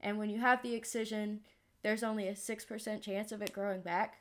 And 0.00 0.16
when 0.16 0.30
you 0.30 0.38
have 0.38 0.62
the 0.62 0.74
excision, 0.74 1.40
there's 1.82 2.04
only 2.04 2.28
a 2.28 2.34
6% 2.34 3.02
chance 3.02 3.32
of 3.32 3.42
it 3.42 3.52
growing 3.52 3.80
back. 3.80 4.18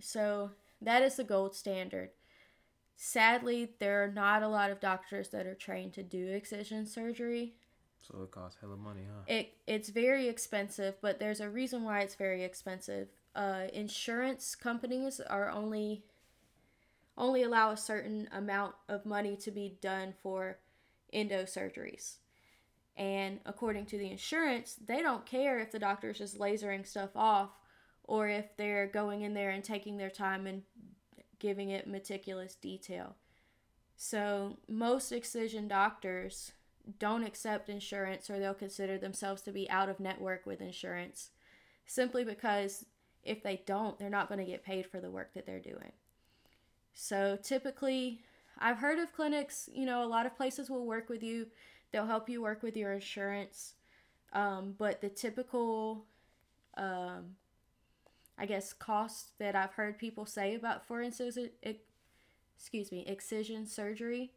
So, 0.00 0.52
that 0.80 1.02
is 1.02 1.16
the 1.16 1.24
gold 1.24 1.54
standard. 1.54 2.10
Sadly, 2.96 3.72
there 3.80 4.02
are 4.02 4.10
not 4.10 4.42
a 4.42 4.48
lot 4.48 4.70
of 4.70 4.80
doctors 4.80 5.28
that 5.28 5.46
are 5.46 5.54
trained 5.54 5.92
to 5.94 6.02
do 6.02 6.28
excision 6.28 6.86
surgery. 6.86 7.54
So 8.06 8.22
it 8.22 8.30
costs 8.30 8.58
hella 8.60 8.76
money, 8.76 9.02
huh? 9.08 9.22
It 9.26 9.54
it's 9.66 9.88
very 9.88 10.28
expensive, 10.28 10.96
but 11.00 11.18
there's 11.18 11.40
a 11.40 11.48
reason 11.48 11.84
why 11.84 12.00
it's 12.00 12.14
very 12.14 12.44
expensive. 12.44 13.08
Uh, 13.34 13.64
insurance 13.72 14.54
companies 14.54 15.20
are 15.20 15.50
only 15.50 16.04
only 17.16 17.42
allow 17.42 17.70
a 17.70 17.76
certain 17.76 18.28
amount 18.32 18.74
of 18.88 19.06
money 19.06 19.36
to 19.36 19.50
be 19.50 19.78
done 19.80 20.14
for 20.22 20.58
endo 21.12 21.44
surgeries. 21.44 22.16
And 22.96 23.40
according 23.46 23.86
to 23.86 23.98
the 23.98 24.10
insurance, 24.10 24.76
they 24.84 25.02
don't 25.02 25.26
care 25.26 25.58
if 25.58 25.72
the 25.72 25.78
doctor's 25.78 26.18
just 26.18 26.38
lasering 26.38 26.86
stuff 26.86 27.10
off 27.16 27.50
or 28.04 28.28
if 28.28 28.56
they're 28.56 28.86
going 28.86 29.22
in 29.22 29.34
there 29.34 29.50
and 29.50 29.64
taking 29.64 29.96
their 29.96 30.10
time 30.10 30.46
and 30.46 30.62
giving 31.38 31.70
it 31.70 31.88
meticulous 31.88 32.54
detail. 32.54 33.16
So, 33.96 34.58
most 34.68 35.12
excision 35.12 35.68
doctors 35.68 36.52
don't 36.98 37.24
accept 37.24 37.68
insurance 37.68 38.28
or 38.28 38.38
they'll 38.38 38.54
consider 38.54 38.98
themselves 38.98 39.42
to 39.42 39.52
be 39.52 39.68
out 39.70 39.88
of 39.88 40.00
network 40.00 40.46
with 40.46 40.60
insurance 40.60 41.30
simply 41.86 42.24
because 42.24 42.84
if 43.22 43.42
they 43.42 43.62
don't, 43.66 43.98
they're 43.98 44.10
not 44.10 44.28
going 44.28 44.38
to 44.38 44.50
get 44.50 44.64
paid 44.64 44.86
for 44.86 45.00
the 45.00 45.10
work 45.10 45.32
that 45.34 45.46
they're 45.46 45.58
doing. 45.60 45.92
So 46.92 47.38
typically, 47.42 48.20
I've 48.58 48.78
heard 48.78 48.98
of 48.98 49.12
clinics, 49.12 49.68
you 49.72 49.86
know, 49.86 50.04
a 50.04 50.06
lot 50.06 50.26
of 50.26 50.36
places 50.36 50.70
will 50.70 50.86
work 50.86 51.08
with 51.08 51.22
you, 51.22 51.46
they'll 51.90 52.06
help 52.06 52.28
you 52.28 52.42
work 52.42 52.62
with 52.62 52.76
your 52.76 52.92
insurance. 52.92 53.74
Um, 54.32 54.74
but 54.78 55.00
the 55.00 55.08
typical, 55.08 56.04
um, 56.76 57.36
I 58.36 58.46
guess, 58.46 58.72
cost 58.72 59.38
that 59.38 59.54
I've 59.54 59.72
heard 59.72 59.98
people 59.98 60.26
say 60.26 60.54
about, 60.54 60.86
for 60.86 61.00
instance, 61.00 61.38
excuse 62.56 62.92
me, 62.92 63.04
excision 63.06 63.66
surgery 63.66 64.32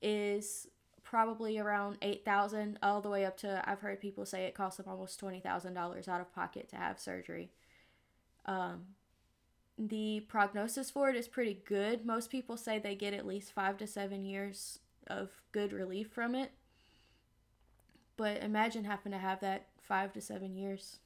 is 0.00 0.66
probably 1.12 1.58
around 1.58 1.98
8000 2.00 2.78
all 2.82 3.02
the 3.02 3.10
way 3.10 3.26
up 3.26 3.36
to 3.36 3.62
I've 3.70 3.80
heard 3.80 4.00
people 4.00 4.24
say 4.24 4.44
it 4.44 4.54
costs 4.54 4.78
them 4.78 4.86
almost 4.88 5.20
$20,000 5.20 6.08
out 6.08 6.20
of 6.22 6.34
pocket 6.34 6.70
to 6.70 6.76
have 6.76 6.98
surgery. 6.98 7.50
Um, 8.46 8.94
the 9.76 10.24
prognosis 10.26 10.90
for 10.90 11.10
it 11.10 11.16
is 11.16 11.28
pretty 11.28 11.60
good. 11.66 12.06
Most 12.06 12.30
people 12.30 12.56
say 12.56 12.78
they 12.78 12.94
get 12.94 13.12
at 13.12 13.26
least 13.26 13.52
5 13.52 13.76
to 13.76 13.86
7 13.86 14.24
years 14.24 14.78
of 15.06 15.28
good 15.52 15.74
relief 15.74 16.08
from 16.08 16.34
it. 16.34 16.52
But 18.16 18.42
imagine 18.42 18.84
having 18.84 19.12
to 19.12 19.18
have 19.18 19.40
that 19.40 19.66
5 19.82 20.14
to 20.14 20.20
7 20.22 20.56
years 20.56 20.96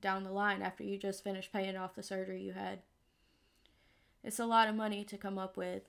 down 0.00 0.24
the 0.24 0.32
line 0.32 0.60
after 0.60 0.82
you 0.82 0.98
just 0.98 1.22
finished 1.22 1.52
paying 1.52 1.76
off 1.76 1.94
the 1.94 2.02
surgery 2.02 2.42
you 2.42 2.54
had. 2.54 2.80
It's 4.24 4.40
a 4.40 4.44
lot 4.44 4.66
of 4.66 4.74
money 4.74 5.04
to 5.04 5.16
come 5.16 5.38
up 5.38 5.56
with 5.56 5.84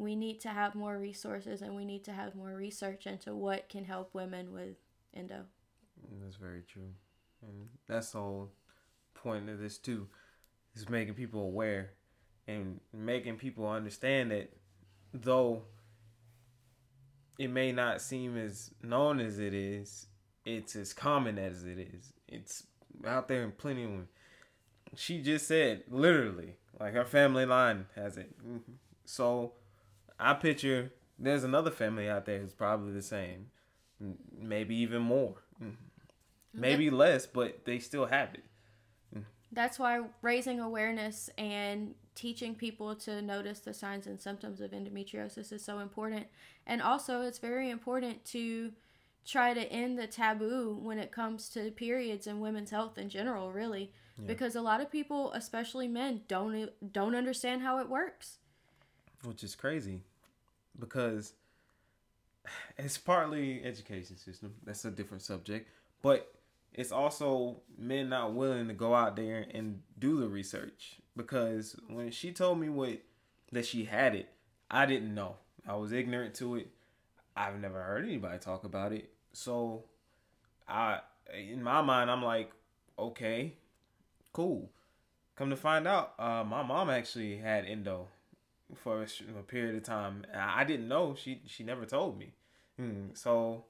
we 0.00 0.16
need 0.16 0.40
to 0.40 0.48
have 0.48 0.74
more 0.74 0.98
resources 0.98 1.60
and 1.60 1.76
we 1.76 1.84
need 1.84 2.04
to 2.04 2.12
have 2.12 2.34
more 2.34 2.54
research 2.56 3.06
into 3.06 3.34
what 3.34 3.68
can 3.68 3.84
help 3.84 4.14
women 4.14 4.52
with 4.52 4.76
endo. 5.14 5.44
That's 6.22 6.36
very 6.36 6.62
true. 6.62 6.94
And 7.42 7.68
that's 7.86 8.12
the 8.12 8.18
whole 8.18 8.50
point 9.14 9.50
of 9.50 9.58
this 9.58 9.76
too. 9.76 10.08
Is 10.74 10.88
making 10.88 11.14
people 11.14 11.42
aware 11.42 11.90
and 12.48 12.80
making 12.94 13.36
people 13.36 13.68
understand 13.68 14.30
that 14.30 14.52
though 15.12 15.64
it 17.38 17.48
may 17.48 17.72
not 17.72 18.00
seem 18.00 18.38
as 18.38 18.70
known 18.82 19.20
as 19.20 19.38
it 19.38 19.52
is, 19.52 20.06
it's 20.46 20.76
as 20.76 20.92
common 20.94 21.38
as 21.38 21.64
it 21.64 21.78
is. 21.78 22.12
It's 22.26 22.62
out 23.06 23.28
there 23.28 23.42
in 23.42 23.52
plenty 23.52 23.84
of 23.84 23.90
she 24.96 25.20
just 25.20 25.46
said 25.46 25.82
literally 25.90 26.56
like 26.78 26.94
her 26.94 27.04
family 27.04 27.44
line 27.44 27.86
has 27.94 28.16
it. 28.16 28.34
Mm-hmm. 28.40 28.72
So 29.04 29.52
I 30.20 30.34
picture 30.34 30.92
there's 31.20 31.44
another 31.44 31.70
family 31.70 32.08
out 32.08 32.24
there 32.24 32.38
who's 32.38 32.54
probably 32.54 32.92
the 32.92 33.02
same, 33.02 33.46
maybe 34.36 34.74
even 34.76 35.02
more, 35.02 35.36
mm. 35.62 35.76
maybe 36.54 36.90
less, 36.90 37.26
but 37.26 37.64
they 37.66 37.78
still 37.78 38.06
have 38.06 38.34
it. 38.34 38.44
Mm. 39.14 39.24
That's 39.52 39.78
why 39.78 40.00
raising 40.22 40.60
awareness 40.60 41.28
and 41.36 41.94
teaching 42.14 42.54
people 42.54 42.94
to 42.94 43.20
notice 43.20 43.60
the 43.60 43.74
signs 43.74 44.06
and 44.06 44.20
symptoms 44.20 44.60
of 44.60 44.70
endometriosis 44.70 45.52
is 45.52 45.62
so 45.62 45.78
important. 45.78 46.26
And 46.66 46.80
also, 46.80 47.22
it's 47.22 47.38
very 47.38 47.70
important 47.70 48.24
to 48.26 48.72
try 49.26 49.52
to 49.52 49.60
end 49.70 49.98
the 49.98 50.06
taboo 50.06 50.78
when 50.80 50.98
it 50.98 51.12
comes 51.12 51.50
to 51.50 51.70
periods 51.70 52.26
and 52.26 52.40
women's 52.40 52.70
health 52.70 52.96
in 52.96 53.10
general, 53.10 53.52
really. 53.52 53.92
Yeah. 54.18 54.26
Because 54.26 54.56
a 54.56 54.62
lot 54.62 54.80
of 54.80 54.90
people, 54.90 55.32
especially 55.32 55.86
men, 55.86 56.22
don't 56.28 56.70
don't 56.92 57.14
understand 57.14 57.62
how 57.62 57.78
it 57.78 57.88
works. 57.88 58.38
Which 59.22 59.44
is 59.44 59.54
crazy 59.54 60.04
because 60.78 61.32
it's 62.76 62.98
partly 62.98 63.62
education 63.64 64.16
system. 64.16 64.54
That's 64.64 64.84
a 64.84 64.90
different 64.90 65.22
subject, 65.22 65.68
but 66.02 66.32
it's 66.72 66.92
also 66.92 67.60
men 67.76 68.08
not 68.08 68.34
willing 68.34 68.68
to 68.68 68.74
go 68.74 68.94
out 68.94 69.16
there 69.16 69.46
and 69.52 69.82
do 69.98 70.20
the 70.20 70.28
research 70.28 70.96
because 71.16 71.76
when 71.88 72.10
she 72.10 72.32
told 72.32 72.60
me 72.60 72.68
what 72.68 72.98
that 73.52 73.66
she 73.66 73.84
had 73.84 74.14
it, 74.14 74.28
I 74.70 74.86
didn't 74.86 75.14
know. 75.14 75.36
I 75.66 75.74
was 75.74 75.92
ignorant 75.92 76.34
to 76.36 76.56
it. 76.56 76.68
I've 77.36 77.58
never 77.58 77.82
heard 77.82 78.04
anybody 78.04 78.38
talk 78.38 78.64
about 78.64 78.92
it. 78.92 79.10
So 79.32 79.84
I 80.68 81.00
in 81.34 81.62
my 81.62 81.82
mind 81.82 82.10
I'm 82.10 82.22
like, 82.22 82.52
okay, 82.98 83.54
cool. 84.32 84.70
Come 85.36 85.50
to 85.50 85.56
find 85.56 85.88
out, 85.88 86.14
uh, 86.18 86.44
my 86.44 86.62
mom 86.62 86.90
actually 86.90 87.38
had 87.38 87.64
endo 87.64 88.08
for 88.74 89.02
a, 89.02 89.42
period 89.42 89.76
of 89.76 89.82
time. 89.82 90.24
I 90.34 90.64
didn't 90.64 90.88
know. 90.88 91.14
She 91.14 91.40
she 91.46 91.64
never 91.64 91.84
told 91.84 92.18
me. 92.18 92.32
Hmm. 92.76 93.08
So, 93.14 93.64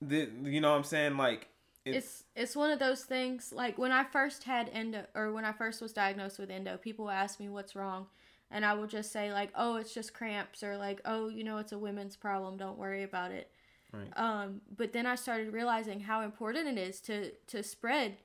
the 0.00 0.28
you 0.44 0.60
know 0.60 0.70
what 0.70 0.78
I'm 0.78 0.84
saying 0.84 1.16
like 1.16 1.48
it's, 1.84 1.96
it's 1.96 2.24
it's 2.36 2.56
one 2.56 2.70
of 2.70 2.78
those 2.78 3.02
things 3.02 3.52
like 3.52 3.78
when 3.78 3.92
I 3.92 4.04
first 4.04 4.44
had 4.44 4.70
endo 4.72 5.06
or 5.14 5.32
when 5.32 5.44
I 5.44 5.52
first 5.52 5.80
was 5.80 5.92
diagnosed 5.92 6.38
with 6.38 6.50
endo, 6.50 6.76
people 6.76 7.10
ask 7.10 7.40
me 7.40 7.48
what's 7.48 7.74
wrong, 7.74 8.06
and 8.50 8.64
I 8.64 8.74
would 8.74 8.90
just 8.90 9.12
say 9.12 9.32
like, 9.32 9.50
oh, 9.54 9.76
it's 9.76 9.94
just 9.94 10.14
cramps 10.14 10.62
or 10.62 10.76
like, 10.76 11.00
oh, 11.04 11.28
you 11.28 11.44
know, 11.44 11.58
it's 11.58 11.72
a 11.72 11.78
women's 11.78 12.16
problem. 12.16 12.56
Don't 12.56 12.78
worry 12.78 13.02
about 13.02 13.32
it. 13.32 13.50
Right. 13.92 14.10
Um, 14.16 14.60
but 14.76 14.92
then 14.92 15.06
I 15.06 15.14
started 15.14 15.52
realizing 15.52 16.00
how 16.00 16.22
important 16.22 16.68
it 16.68 16.78
is 16.78 17.00
to 17.02 17.30
to 17.48 17.62
spread 17.62 18.18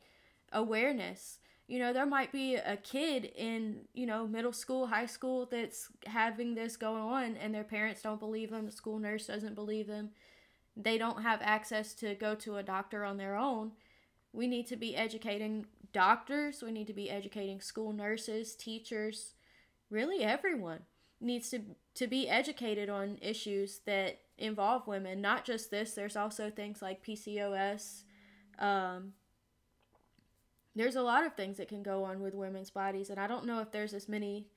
awareness 0.52 1.40
you 1.68 1.80
know 1.80 1.94
there 1.94 2.06
might 2.06 2.32
be 2.32 2.56
a 2.56 2.78
kid 2.78 3.26
in 3.36 3.82
you 3.94 4.06
know 4.06 4.28
middle 4.28 4.54
school 4.54 4.88
high 4.88 5.06
school 5.06 5.46
that's 5.50 5.90
having 6.06 6.56
this 6.56 6.78
going 6.78 7.02
on 7.02 7.38
and 7.38 7.54
their 7.54 7.64
parents 7.64 8.02
don't 8.02 8.20
believe 8.20 8.50
them 8.52 8.66
the 8.66 8.72
school 8.72 9.00
nurse 9.00 9.28
doesn't 9.28 9.56
believe 9.56 9.88
them 9.88 10.10
they 10.76 10.98
don't 10.98 11.22
have 11.22 11.40
access 11.42 11.94
to 11.96 12.16
go 12.16 12.36
to 12.36 12.56
a 12.56 12.64
doctor 12.64 13.04
on 13.04 13.18
their 13.18 13.36
own. 13.36 13.74
We 14.32 14.48
need 14.48 14.66
to 14.68 14.76
be 14.76 14.96
educating 14.96 15.68
doctors 15.94 16.64
we 16.64 16.72
need 16.72 16.88
to 16.88 16.94
be 16.94 17.10
educating 17.12 17.62
school 17.62 17.94
nurses 17.94 18.56
teachers 18.56 19.36
really 19.92 20.24
everyone 20.24 20.80
needs 21.22 21.52
to 21.52 21.62
to 21.94 22.08
be 22.08 22.28
educated 22.28 22.90
on 22.90 23.20
issues 23.22 23.82
that 23.86 24.18
involve 24.40 24.88
women 24.88 25.22
not 25.22 25.46
just 25.46 25.70
this 25.70 25.94
there's 25.94 26.16
also 26.16 26.50
things 26.50 26.82
like 26.82 27.06
PCOS 27.06 28.04
Um, 28.58 29.14
there's 30.76 30.96
a 30.96 31.02
lot 31.02 31.26
of 31.26 31.36
things 31.36 31.58
that 31.58 31.68
can 31.68 31.84
go 31.84 32.04
on 32.04 32.22
with 32.22 32.34
women's 32.34 32.70
bodies, 32.70 33.10
and 33.10 33.20
I 33.20 33.28
don't 33.28 33.46
know 33.46 33.60
if 33.60 33.72
there's 33.72 33.94
as 33.94 34.10
many 34.10 34.48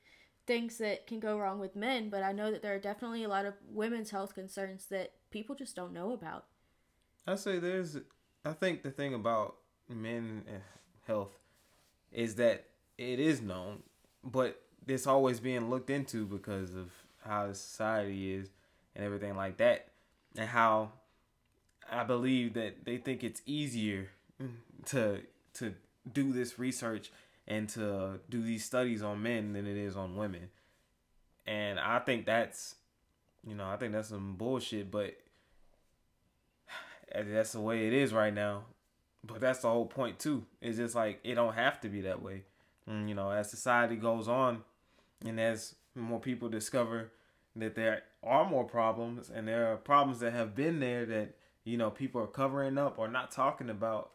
things 0.47 0.79
that 0.79 1.07
can 1.07 1.21
go 1.21 1.39
wrong 1.39 1.59
with 1.59 1.77
men, 1.77 2.09
but 2.09 2.23
I 2.23 2.33
know 2.33 2.51
that 2.51 2.63
there 2.63 2.75
are 2.75 2.79
definitely 2.79 3.25
a 3.25 3.29
lot 3.29 3.47
of 3.47 3.55
women's 3.69 4.11
health 4.11 4.35
concerns 4.35 4.87
that 4.87 5.13
people 5.31 5.55
just 5.55 5.75
don't 5.75 5.93
know 5.93 6.13
about. 6.13 6.45
I 7.27 7.35
say 7.35 7.59
there's, 7.59 7.99
I 8.45 8.53
think 8.53 8.83
the 8.83 8.91
thing 8.91 9.13
about 9.13 9.57
men 9.89 10.45
eh, 10.49 10.59
health 11.07 11.39
is 12.13 12.37
that 12.37 12.67
it 12.97 13.19
is 13.19 13.43
known, 13.43 13.83
but 14.25 14.63
it's 14.87 15.07
always 15.07 15.41
being 15.41 15.69
looked 15.69 15.91
into 15.91 16.25
because 16.25 16.75
of 16.75 16.91
how 17.25 17.53
society 17.53 18.33
is 18.33 18.51
and 18.95 19.05
everything 19.05 19.37
like 19.37 19.57
that, 19.59 19.89
and 20.37 20.49
how 20.49 20.93
I 21.91 22.05
believe 22.05 22.55
that 22.55 22.85
they 22.85 22.99
think 22.99 23.25
it's 23.25 23.43
easier 23.47 24.09
to 24.87 25.21
to 25.55 25.75
do 26.13 26.33
this 26.33 26.59
research 26.59 27.11
and 27.49 27.69
to 27.71 28.21
do 28.29 28.43
these 28.43 28.65
studies 28.65 29.03
on 29.03 29.23
men 29.23 29.53
than 29.53 29.67
it 29.67 29.77
is 29.77 29.97
on 29.97 30.17
women. 30.17 30.49
And 31.47 31.79
I 31.79 32.01
think 32.01 32.27
that's, 32.27 32.75
you 33.47 33.55
know, 33.55 33.69
I 33.69 33.77
think 33.77 33.93
that's 33.93 34.09
some 34.09 34.35
bullshit, 34.37 34.91
but 34.91 35.17
that's 37.15 37.53
the 37.53 37.61
way 37.61 37.87
it 37.87 37.93
is 37.93 38.13
right 38.13 38.35
now. 38.35 38.65
But 39.25 39.41
that's 39.41 39.61
the 39.61 39.69
whole 39.69 39.87
point 39.87 40.19
too. 40.19 40.45
It's 40.61 40.77
just 40.77 40.95
like 40.95 41.21
it 41.25 41.35
don't 41.35 41.55
have 41.55 41.81
to 41.81 41.89
be 41.89 42.03
that 42.03 42.23
way. 42.23 42.43
And, 42.87 43.09
you 43.09 43.15
know, 43.15 43.31
as 43.31 43.51
society 43.51 43.97
goes 43.97 44.29
on, 44.29 44.63
and 45.25 45.41
as 45.41 45.75
more 45.95 46.21
people 46.21 46.49
discover 46.49 47.11
that 47.57 47.75
there 47.75 48.03
are 48.23 48.49
more 48.49 48.65
problems, 48.65 49.31
and 49.35 49.49
there 49.49 49.73
are 49.73 49.77
problems 49.77 50.21
that 50.21 50.33
have 50.33 50.55
been 50.55 50.81
there 50.81 51.07
that 51.07 51.35
you 51.65 51.77
know 51.77 51.91
people 51.91 52.21
are 52.21 52.27
covering 52.27 52.79
up 52.79 52.99
or 52.99 53.09
not 53.09 53.31
talking 53.31 53.71
about, 53.71 54.11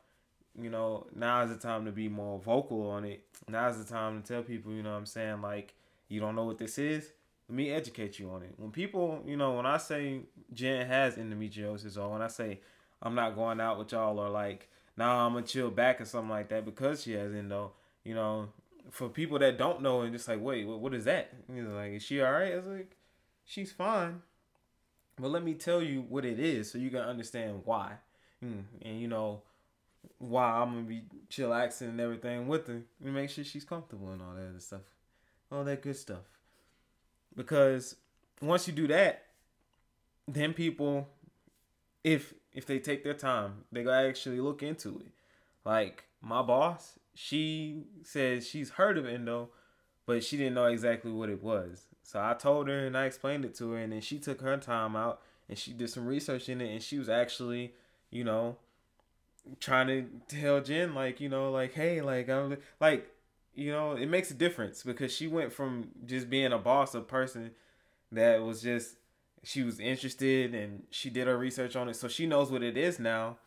you 0.60 0.70
know, 0.70 1.08
now 1.16 1.44
is 1.44 1.50
the 1.50 1.58
time 1.58 1.86
to 1.86 1.92
be 1.92 2.10
more 2.10 2.40
vocal 2.40 2.90
on 2.90 3.06
it. 3.06 3.24
Now 3.48 3.68
is 3.70 3.84
the 3.84 3.92
time 3.92 4.22
to 4.22 4.28
tell 4.28 4.44
people, 4.44 4.72
you 4.74 4.84
know, 4.84 4.94
I'm 4.94 5.06
saying 5.06 5.42
like, 5.42 5.74
you 6.08 6.20
don't 6.20 6.36
know 6.36 6.46
what 6.46 6.58
this 6.58 6.78
is. 6.78 7.12
Let 7.48 7.56
me 7.56 7.72
educate 7.72 8.20
you 8.20 8.30
on 8.30 8.44
it. 8.44 8.54
When 8.58 8.72
people, 8.72 9.24
you 9.26 9.38
know, 9.38 9.54
when 9.54 9.66
I 9.66 9.78
say 9.78 10.22
Jen 10.54 10.88
has 10.88 11.16
endometriosis, 11.16 11.98
or 11.98 12.10
when 12.10 12.22
I 12.22 12.28
say 12.28 12.60
I'm 13.02 13.16
not 13.16 13.36
going 13.36 13.60
out 13.60 13.78
with 13.78 13.92
y'all, 13.92 14.20
or 14.20 14.30
like, 14.30 14.70
nah, 14.98 15.26
I'm 15.26 15.34
gonna 15.34 15.46
chill 15.46 15.70
back 15.70 16.00
or 16.00 16.06
something 16.06 16.30
like 16.30 16.50
that 16.50 16.66
because 16.66 17.04
she 17.04 17.14
has 17.14 17.34
endo, 17.34 17.72
you 18.04 18.14
know, 18.14 18.50
for 18.90 19.10
people 19.10 19.40
that 19.40 19.58
don't 19.58 19.82
know 19.82 20.02
and 20.02 20.14
just 20.14 20.28
like, 20.28 20.42
wait, 20.42 20.68
what, 20.68 20.80
what 20.80 20.94
is 20.94 21.06
that? 21.06 21.34
You 21.54 21.64
know, 21.64 21.76
like, 21.76 21.94
is 21.94 22.04
she 22.04 22.22
all 22.22 22.32
right? 22.32 22.54
I 22.54 22.58
was 22.58 22.68
like, 22.68 22.96
she's 23.46 23.72
fine. 23.72 24.22
But 25.20 25.30
let 25.30 25.44
me 25.44 25.54
tell 25.54 25.82
you 25.82 26.06
what 26.08 26.26
it 26.26 26.40
is 26.40 26.72
so 26.72 26.78
you 26.78 26.90
can 26.90 27.00
understand 27.00 27.62
why. 27.66 27.94
Mm, 28.44 28.64
and, 28.82 29.00
you 29.00 29.08
know, 29.08 29.44
why 30.18 30.46
I'm 30.46 30.74
gonna 30.74 30.84
be 30.84 31.04
chillaxing 31.30 31.90
and 31.90 32.02
everything 32.02 32.48
with 32.48 32.68
her 32.68 32.82
and 33.04 33.14
make 33.14 33.30
sure 33.30 33.44
she's 33.44 33.66
comfortable 33.66 34.12
and 34.12 34.22
all 34.22 34.34
that 34.36 34.50
other 34.50 34.60
stuff, 34.60 34.82
all 35.52 35.64
that 35.64 35.82
good 35.82 35.98
stuff. 35.98 36.26
Because 37.36 37.96
once 38.42 38.68
you 38.68 38.74
do 38.74 38.88
that, 38.88 39.26
then 40.28 40.54
people, 40.54 41.10
if 42.04 42.34
if 42.54 42.66
they 42.66 42.80
take 42.80 43.04
their 43.04 43.14
time, 43.14 43.64
they 43.72 43.84
go 43.84 43.92
actually 43.92 44.40
look 44.40 44.62
into 44.62 45.00
it. 45.00 45.12
Like 45.66 46.06
my 46.22 46.42
boss, 46.42 47.00
she 47.14 47.86
says 48.04 48.48
she's 48.48 48.72
heard 48.72 48.98
of 48.98 49.06
endo, 49.06 49.50
but 50.06 50.24
she 50.24 50.38
didn't 50.38 50.56
know 50.56 50.66
exactly 50.66 51.12
what 51.12 51.30
it 51.30 51.42
was. 51.42 51.84
So 52.04 52.20
I 52.22 52.34
told 52.34 52.68
her 52.68 52.86
and 52.86 52.98
I 52.98 53.06
explained 53.06 53.46
it 53.46 53.56
to 53.56 53.72
her, 53.72 53.78
and 53.78 53.94
then 53.94 54.02
she 54.02 54.20
took 54.20 54.42
her 54.42 54.58
time 54.58 54.96
out 54.96 55.22
and 55.48 55.58
she 55.58 55.74
did 55.74 55.90
some 55.90 56.06
research 56.06 56.50
in 56.50 56.62
it, 56.62 56.72
and 56.72 56.82
she 56.82 56.98
was 56.98 57.10
actually, 57.10 57.74
you 58.10 58.24
know, 58.24 58.58
trying 59.60 59.88
to 59.88 60.06
tell 60.27 60.62
Jen 60.62 60.93
like 60.93 61.19
you 61.19 61.30
know 61.30 61.51
like 61.51 61.73
hey 61.73 62.01
like 62.01 62.30
I'm 62.30 62.58
like 62.80 63.08
you 63.54 63.71
know 63.71 63.93
it 63.93 64.08
makes 64.08 64.32
a 64.32 64.36
difference 64.36 64.84
because 64.84 65.13
she 65.13 65.27
went 65.27 65.51
from 65.51 65.89
just 66.06 66.30
being 66.30 66.54
a 66.54 66.58
boss 66.58 66.93
a 66.95 67.01
person 67.01 67.51
that 68.12 68.41
was 68.43 68.62
just 68.62 68.95
she 69.43 69.63
was 69.63 69.80
interested 69.80 70.54
and 70.54 70.84
she 70.89 71.10
did 71.10 71.27
her 71.27 71.38
research 71.38 71.75
on 71.75 71.89
it. 71.89 71.95
So 71.95 72.08
she 72.08 72.25
knows 72.25 72.51
what 72.51 72.63
it 72.63 72.77
is 72.77 72.99
now. 72.99 73.38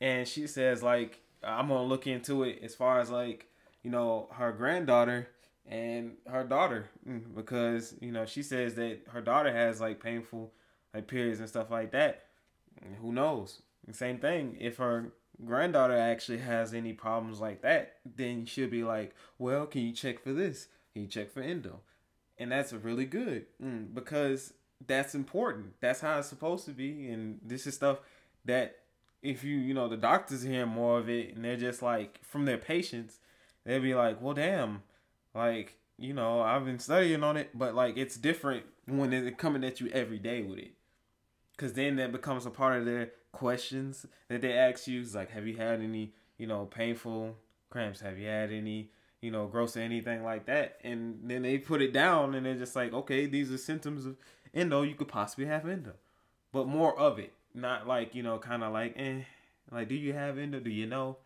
And 0.00 0.26
she 0.26 0.46
says 0.46 0.82
like 0.82 1.20
I'm 1.42 1.68
gonna 1.68 1.84
look 1.84 2.06
into 2.06 2.42
it 2.44 2.60
as 2.62 2.74
far 2.74 3.00
as 3.00 3.10
like 3.10 3.46
you 3.82 3.90
know 3.90 4.28
her 4.32 4.52
granddaughter 4.52 5.28
and 5.66 6.12
her 6.26 6.44
daughter. 6.44 6.90
Mm, 7.06 7.34
because 7.34 7.94
you 8.00 8.12
know 8.12 8.24
she 8.26 8.42
says 8.42 8.74
that 8.74 9.00
her 9.08 9.20
daughter 9.20 9.52
has 9.52 9.80
like 9.80 10.02
painful 10.02 10.52
like 10.94 11.06
periods 11.06 11.40
and 11.40 11.48
stuff 11.48 11.70
like 11.70 11.92
that. 11.92 12.24
Who 13.00 13.12
knows? 13.12 13.62
Same 13.92 14.18
thing. 14.18 14.56
If 14.60 14.78
her 14.78 15.12
granddaughter 15.44 15.96
actually 15.96 16.38
has 16.38 16.72
any 16.72 16.92
problems 16.92 17.40
like 17.40 17.62
that, 17.62 17.96
then 18.16 18.46
she'll 18.46 18.68
be 18.68 18.84
like, 18.84 19.14
well, 19.38 19.66
can 19.66 19.82
you 19.82 19.92
check 19.92 20.22
for 20.22 20.32
this? 20.32 20.68
Can 20.92 21.02
you 21.02 21.08
check 21.08 21.30
for 21.30 21.42
endo? 21.42 21.80
And 22.38 22.52
that's 22.52 22.72
really 22.72 23.06
good 23.06 23.46
mm, 23.62 23.92
because 23.94 24.52
that's 24.86 25.14
important. 25.14 25.74
That's 25.80 26.00
how 26.00 26.18
it's 26.18 26.28
supposed 26.28 26.64
to 26.66 26.72
be. 26.72 27.08
And 27.08 27.40
this 27.44 27.66
is 27.66 27.74
stuff 27.74 27.98
that 28.44 28.76
if 29.22 29.42
you, 29.42 29.56
you 29.56 29.74
know, 29.74 29.88
the 29.88 29.96
doctors 29.96 30.42
hear 30.42 30.66
more 30.66 30.98
of 30.98 31.08
it 31.08 31.34
and 31.34 31.44
they're 31.44 31.56
just 31.56 31.82
like, 31.82 32.22
from 32.22 32.44
their 32.44 32.58
patients, 32.58 33.18
they'll 33.64 33.80
be 33.80 33.94
like, 33.94 34.20
well, 34.20 34.34
damn, 34.34 34.82
like, 35.34 35.78
you 35.98 36.12
know, 36.12 36.40
I've 36.40 36.64
been 36.64 36.78
studying 36.78 37.22
on 37.22 37.36
it, 37.36 37.50
but 37.54 37.74
like 37.74 37.96
it's 37.96 38.16
different 38.16 38.64
when 38.86 39.10
they're 39.10 39.30
coming 39.32 39.64
at 39.64 39.80
you 39.80 39.88
every 39.88 40.18
day 40.18 40.42
with 40.42 40.58
it. 40.58 40.72
Cause 41.56 41.72
then 41.72 41.96
that 41.96 42.12
becomes 42.12 42.44
a 42.44 42.50
part 42.50 42.78
of 42.78 42.84
their 42.84 43.12
questions 43.32 44.06
that 44.28 44.42
they 44.42 44.52
ask 44.52 44.86
you. 44.86 45.00
It's 45.00 45.14
like, 45.14 45.30
have 45.30 45.46
you 45.46 45.56
had 45.56 45.80
any, 45.80 46.12
you 46.36 46.46
know, 46.46 46.66
painful 46.66 47.36
cramps? 47.70 48.00
Have 48.00 48.18
you 48.18 48.26
had 48.26 48.52
any, 48.52 48.90
you 49.20 49.30
know, 49.30 49.46
gross 49.46 49.76
or 49.76 49.80
anything 49.80 50.22
like 50.22 50.46
that? 50.46 50.78
And 50.84 51.20
then 51.24 51.42
they 51.42 51.58
put 51.58 51.82
it 51.82 51.92
down 51.92 52.34
and 52.34 52.44
they're 52.44 52.56
just 52.56 52.76
like, 52.76 52.92
okay, 52.92 53.26
these 53.26 53.50
are 53.52 53.58
symptoms 53.58 54.06
of 54.06 54.16
endo. 54.54 54.82
You 54.82 54.94
could 54.94 55.08
possibly 55.08 55.46
have 55.46 55.68
endo, 55.68 55.92
but 56.52 56.66
more 56.66 56.98
of 56.98 57.18
it, 57.18 57.32
not 57.54 57.86
like 57.86 58.14
you 58.14 58.22
know, 58.22 58.38
kind 58.38 58.62
of 58.62 58.72
like, 58.72 58.94
eh, 58.96 59.20
like, 59.70 59.88
do 59.88 59.94
you 59.94 60.12
have 60.12 60.38
endo? 60.38 60.60
Do 60.60 60.70
you 60.70 60.86
know? 60.86 61.18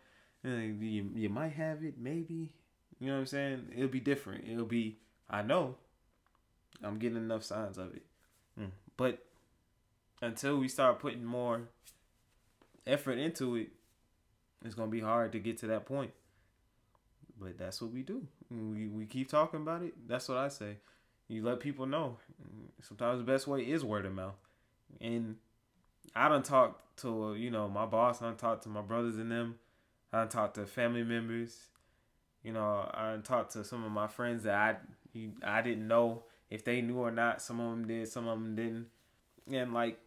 And 0.43 0.83
you 0.83 1.11
you 1.15 1.29
might 1.29 1.53
have 1.53 1.83
it, 1.85 1.95
maybe. 1.99 2.51
You 2.99 3.07
know 3.09 3.15
what 3.15 3.21
I'm 3.21 3.27
saying? 3.27 3.69
It'll 3.75 3.89
be 3.89 4.01
different. 4.01 4.45
It'll 4.49 4.65
be, 4.65 4.99
I 5.29 5.43
know. 5.43 5.77
I'm 6.83 6.99
getting 6.99 7.17
enough 7.17 7.45
signs 7.45 7.79
of 7.79 7.95
it, 7.95 8.03
mm. 8.59 8.71
but 8.97 9.23
until 10.23 10.59
we 10.59 10.69
start 10.69 10.99
putting 10.99 11.25
more 11.25 11.63
effort 12.87 13.19
into 13.19 13.57
it, 13.57 13.69
it's 14.65 14.75
gonna 14.75 14.91
be 14.91 15.01
hard 15.01 15.33
to 15.33 15.39
get 15.39 15.59
to 15.59 15.67
that 15.69 15.87
point. 15.87 16.11
But 17.41 17.59
that's 17.59 17.81
what 17.81 17.93
we 17.93 18.03
do. 18.03 18.27
We 18.51 18.87
we 18.89 19.07
keep 19.07 19.29
talking 19.31 19.63
about 19.63 19.83
it. 19.83 19.95
That's 20.07 20.29
what 20.29 20.39
I 20.39 20.49
say. 20.49 20.77
You 21.29 21.45
let 21.45 21.61
people 21.61 21.87
know. 21.87 22.19
Sometimes 22.83 23.19
the 23.19 23.25
best 23.25 23.47
way 23.47 23.63
is 23.63 23.85
word 23.85 24.05
of 24.05 24.13
mouth. 24.13 24.35
And 25.01 25.37
I 26.15 26.29
don't 26.29 26.45
talk 26.45 26.83
to 26.99 27.35
you 27.35 27.51
know 27.51 27.69
my 27.69 27.87
boss. 27.87 28.21
I 28.21 28.27
don't 28.27 28.39
talk 28.39 28.63
to 28.63 28.69
my 28.69 28.83
brothers 28.83 29.17
and 29.17 29.31
them. 29.31 29.57
I 30.13 30.19
don't 30.19 30.31
talk 30.31 30.55
to 30.55 30.67
family 30.67 31.05
members. 31.05 31.69
You 32.43 32.53
know, 32.53 32.91
I 32.93 33.11
don't 33.11 33.25
talk 33.25 33.51
to 33.51 33.65
some 33.65 33.85
of 33.85 33.93
my 33.93 34.07
friends 34.07 34.43
that 34.43 34.55
I 34.55 34.77
I 35.43 35.63
didn't 35.63 35.89
know 35.89 36.25
if 36.51 36.65
they 36.65 36.81
knew 36.81 36.99
or 36.99 37.11
not. 37.11 37.41
Some 37.41 37.61
of 37.61 37.71
them 37.71 37.87
did. 37.87 38.09
Some 38.09 38.27
of 38.27 38.39
them 38.39 38.55
didn't. 38.55 38.87
And 39.51 39.73
like, 39.73 39.99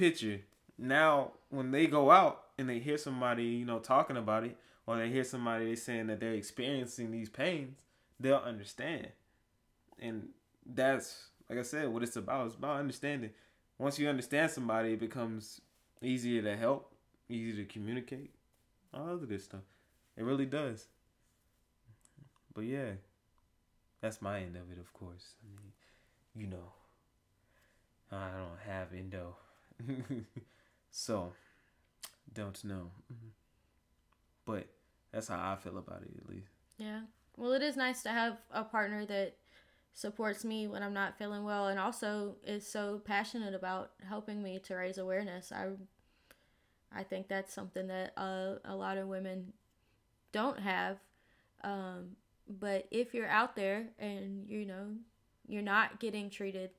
picture 0.00 0.40
now 0.78 1.32
when 1.50 1.70
they 1.70 1.86
go 1.86 2.10
out 2.10 2.44
and 2.58 2.68
they 2.68 2.78
hear 2.78 2.96
somebody, 2.96 3.44
you 3.44 3.66
know, 3.66 3.78
talking 3.78 4.16
about 4.16 4.44
it, 4.44 4.56
or 4.86 4.96
they 4.96 5.10
hear 5.10 5.24
somebody 5.24 5.76
saying 5.76 6.06
that 6.08 6.20
they're 6.20 6.32
experiencing 6.32 7.10
these 7.10 7.28
pains, 7.28 7.78
they'll 8.18 8.36
understand. 8.36 9.08
And 9.98 10.28
that's 10.64 11.26
like 11.50 11.58
I 11.58 11.62
said, 11.62 11.88
what 11.88 12.04
it's 12.04 12.16
about. 12.16 12.46
It's 12.46 12.54
about 12.54 12.78
understanding. 12.78 13.30
Once 13.76 13.98
you 13.98 14.08
understand 14.08 14.50
somebody, 14.50 14.92
it 14.92 15.00
becomes 15.00 15.60
easier 16.00 16.42
to 16.42 16.56
help, 16.56 16.92
easier 17.28 17.64
to 17.64 17.64
communicate, 17.64 18.30
all 18.94 19.14
of 19.14 19.28
this 19.28 19.44
stuff. 19.44 19.60
It 20.16 20.22
really 20.22 20.46
does. 20.46 20.86
But 22.54 22.62
yeah, 22.62 22.92
that's 24.00 24.22
my 24.22 24.40
end 24.40 24.56
of 24.56 24.70
it, 24.70 24.78
of 24.78 24.92
course. 24.92 25.34
I 25.42 25.48
mean, 25.60 25.72
you 26.36 26.46
know, 26.46 26.72
I 28.12 28.28
don't 28.36 28.72
have 28.72 28.88
endo. 28.96 29.34
So, 30.92 31.32
don't 32.34 32.62
know. 32.64 32.90
But 34.44 34.66
that's 35.12 35.28
how 35.28 35.36
I 35.36 35.56
feel 35.56 35.78
about 35.78 36.02
it, 36.02 36.10
at 36.20 36.28
least. 36.28 36.48
Yeah. 36.78 37.02
Well, 37.36 37.52
it 37.52 37.62
is 37.62 37.76
nice 37.76 38.02
to 38.02 38.10
have 38.10 38.38
a 38.52 38.64
partner 38.64 39.06
that 39.06 39.36
supports 39.92 40.44
me 40.44 40.66
when 40.66 40.82
I'm 40.82 40.94
not 40.94 41.18
feeling 41.18 41.44
well 41.44 41.68
and 41.68 41.78
also 41.78 42.36
is 42.44 42.66
so 42.66 43.00
passionate 43.04 43.54
about 43.54 43.92
helping 44.08 44.42
me 44.42 44.58
to 44.60 44.74
raise 44.74 44.98
awareness. 44.98 45.52
I 45.52 45.68
I 46.92 47.04
think 47.04 47.28
that's 47.28 47.52
something 47.52 47.86
that 47.86 48.12
uh, 48.16 48.56
a 48.64 48.74
lot 48.74 48.98
of 48.98 49.06
women 49.06 49.52
don't 50.32 50.58
have. 50.58 50.98
Um, 51.62 52.16
but 52.48 52.88
if 52.90 53.14
you're 53.14 53.28
out 53.28 53.54
there 53.54 53.86
and 53.98 54.48
you 54.48 54.64
know 54.64 54.86
you're 55.46 55.62
not 55.62 56.00
getting 56.00 56.30
treated 56.30 56.70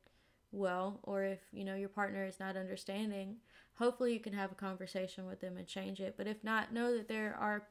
well 0.52 1.00
or 1.04 1.24
if 1.24 1.40
you 1.52 1.64
know 1.64 1.76
your 1.76 1.90
partner 1.90 2.26
is 2.26 2.40
not 2.40 2.58
understanding 2.58 3.38
hopefully 3.82 4.14
you 4.14 4.20
can 4.20 4.34
have 4.34 4.52
a 4.52 4.56
conversation 4.56 5.26
with 5.26 5.40
them 5.42 5.58
and 5.58 5.66
change 5.68 6.00
it. 6.00 6.14
But 6.16 6.28
if 6.28 6.44
not, 6.44 6.72
know 6.72 6.96
that 6.96 7.08
there 7.08 7.36
are 7.40 7.64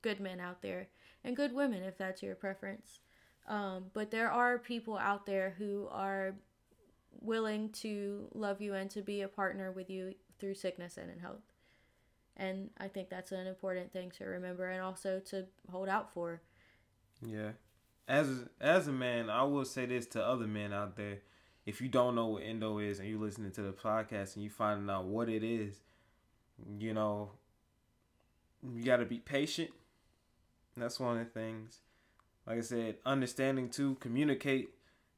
good 0.00 0.18
men 0.18 0.40
out 0.40 0.62
there 0.62 0.88
and 1.22 1.36
good 1.36 1.52
women 1.52 1.82
if 1.82 1.98
that's 1.98 2.22
your 2.22 2.34
preference. 2.34 3.00
Um, 3.46 3.86
but 3.92 4.10
there 4.10 4.30
are 4.30 4.58
people 4.58 4.96
out 4.96 5.26
there 5.26 5.54
who 5.58 5.88
are 5.90 6.34
willing 7.20 7.70
to 7.70 8.28
love 8.34 8.62
you 8.62 8.74
and 8.74 8.90
to 8.90 9.02
be 9.02 9.22
a 9.22 9.28
partner 9.28 9.70
with 9.70 9.90
you 9.90 10.14
through 10.38 10.54
sickness 10.54 10.96
and 10.96 11.10
in 11.10 11.18
health. 11.18 11.42
And 12.36 12.70
I 12.78 12.88
think 12.88 13.10
that's 13.10 13.32
an 13.32 13.46
important 13.46 13.92
thing 13.92 14.10
to 14.12 14.24
remember 14.24 14.68
and 14.68 14.80
also 14.80 15.20
to 15.30 15.46
hold 15.70 15.88
out 15.88 16.12
for. 16.14 16.40
Yeah. 17.20 17.52
As 18.06 18.46
as 18.58 18.88
a 18.88 18.92
man, 18.92 19.28
I 19.28 19.42
will 19.42 19.66
say 19.66 19.84
this 19.84 20.06
to 20.08 20.24
other 20.24 20.46
men 20.46 20.72
out 20.72 20.96
there. 20.96 21.18
If 21.68 21.82
you 21.82 21.88
don't 21.88 22.14
know 22.14 22.28
what 22.28 22.44
endo 22.44 22.78
is 22.78 22.98
and 22.98 23.06
you're 23.10 23.20
listening 23.20 23.50
to 23.50 23.60
the 23.60 23.72
podcast 23.72 24.36
and 24.36 24.42
you 24.42 24.48
finding 24.48 24.88
out 24.88 25.04
what 25.04 25.28
it 25.28 25.44
is, 25.44 25.82
you 26.78 26.94
know, 26.94 27.32
you 28.74 28.82
got 28.82 28.96
to 28.96 29.04
be 29.04 29.18
patient. 29.18 29.68
That's 30.78 30.98
one 30.98 31.18
of 31.18 31.26
the 31.26 31.30
things. 31.30 31.80
Like 32.46 32.56
I 32.56 32.62
said, 32.62 32.96
understanding 33.04 33.68
to 33.72 33.96
communicate, 33.96 34.70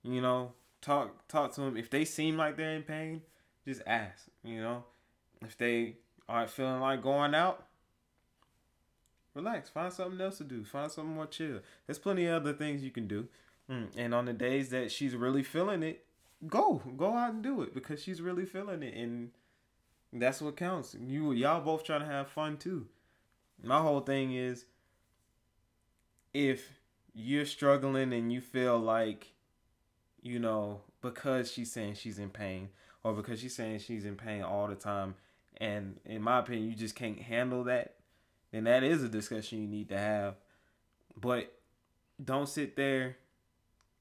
you 0.03 0.21
know, 0.21 0.55
talk 0.83 1.29
talk 1.29 1.55
to 1.55 1.61
them. 1.61 1.77
If 1.77 1.89
they 1.89 2.05
seem 2.05 2.37
like 2.37 2.57
they're 2.57 2.75
in 2.75 2.83
pain, 2.83 3.23
just 3.65 3.83
ask, 3.87 4.27
you 4.43 4.61
know. 4.61 4.83
If 5.43 5.57
they 5.57 5.99
aren't 6.29 6.51
feeling 6.51 6.81
like 6.81 7.01
going 7.01 7.33
out, 7.33 7.65
relax. 9.35 9.71
Find 9.71 9.93
something 9.93 10.21
else 10.21 10.39
to 10.39 10.45
do. 10.45 10.65
Find 10.65 10.91
something 10.91 11.15
more 11.15 11.27
chill. 11.27 11.61
There's 11.87 12.01
plenty 12.01 12.27
of 12.27 12.43
other 12.43 12.55
things 12.55 12.83
you 12.83 12.91
can 12.91 13.07
do. 13.07 13.29
Mm, 13.71 13.87
and 13.97 14.13
on 14.13 14.25
the 14.25 14.33
days 14.33 14.71
that 14.71 14.91
she's 14.91 15.15
really 15.15 15.45
feeling 15.45 15.85
it, 15.85 16.05
go 16.47 16.83
go 16.97 17.15
out 17.15 17.35
and 17.35 17.43
do 17.43 17.63
it 17.63 17.75
because 17.75 18.03
she's 18.03 18.21
really 18.21 18.45
feeling 18.45 18.83
it, 18.83 18.95
and 18.95 19.31
that's 20.13 20.41
what 20.41 20.57
counts. 20.57 20.97
You 21.01 21.33
y'all 21.33 21.61
both 21.61 21.85
trying 21.85 22.01
to 22.01 22.07
have 22.07 22.29
fun 22.29 22.57
too. 22.57 22.87
My 23.63 23.81
whole 23.81 24.01
thing 24.01 24.33
is 24.33 24.65
if 26.33 26.81
you're 27.15 27.47
struggling 27.47 28.13
and 28.13 28.33
you 28.33 28.41
feel 28.41 28.79
like 28.79 29.33
you 30.23 30.39
know 30.39 30.81
because 31.03 31.51
she's 31.51 31.73
saying 31.73 31.95
she's 31.95 32.19
in 32.19 32.31
pain 32.31 32.69
or 33.03 33.13
because 33.13 33.41
she's 33.41 33.55
saying 33.55 33.79
she's 33.79 34.05
in 34.05 34.17
pain 34.17 34.43
all 34.43 34.67
the 34.69 34.75
time 34.75 35.15
and 35.57 35.99
in 36.05 36.23
my 36.23 36.39
opinion 36.39 36.69
you 36.69 36.77
just 36.77 36.95
can't 36.95 37.21
handle 37.21 37.65
that 37.65 37.97
then 38.53 38.65
that 38.65 38.83
is 38.83 39.03
a 39.03 39.09
discussion 39.09 39.61
you 39.61 39.67
need 39.67 39.89
to 39.89 39.99
have 39.99 40.35
but 41.21 41.53
don't 42.23 42.49
sit 42.49 42.77
there 42.77 43.17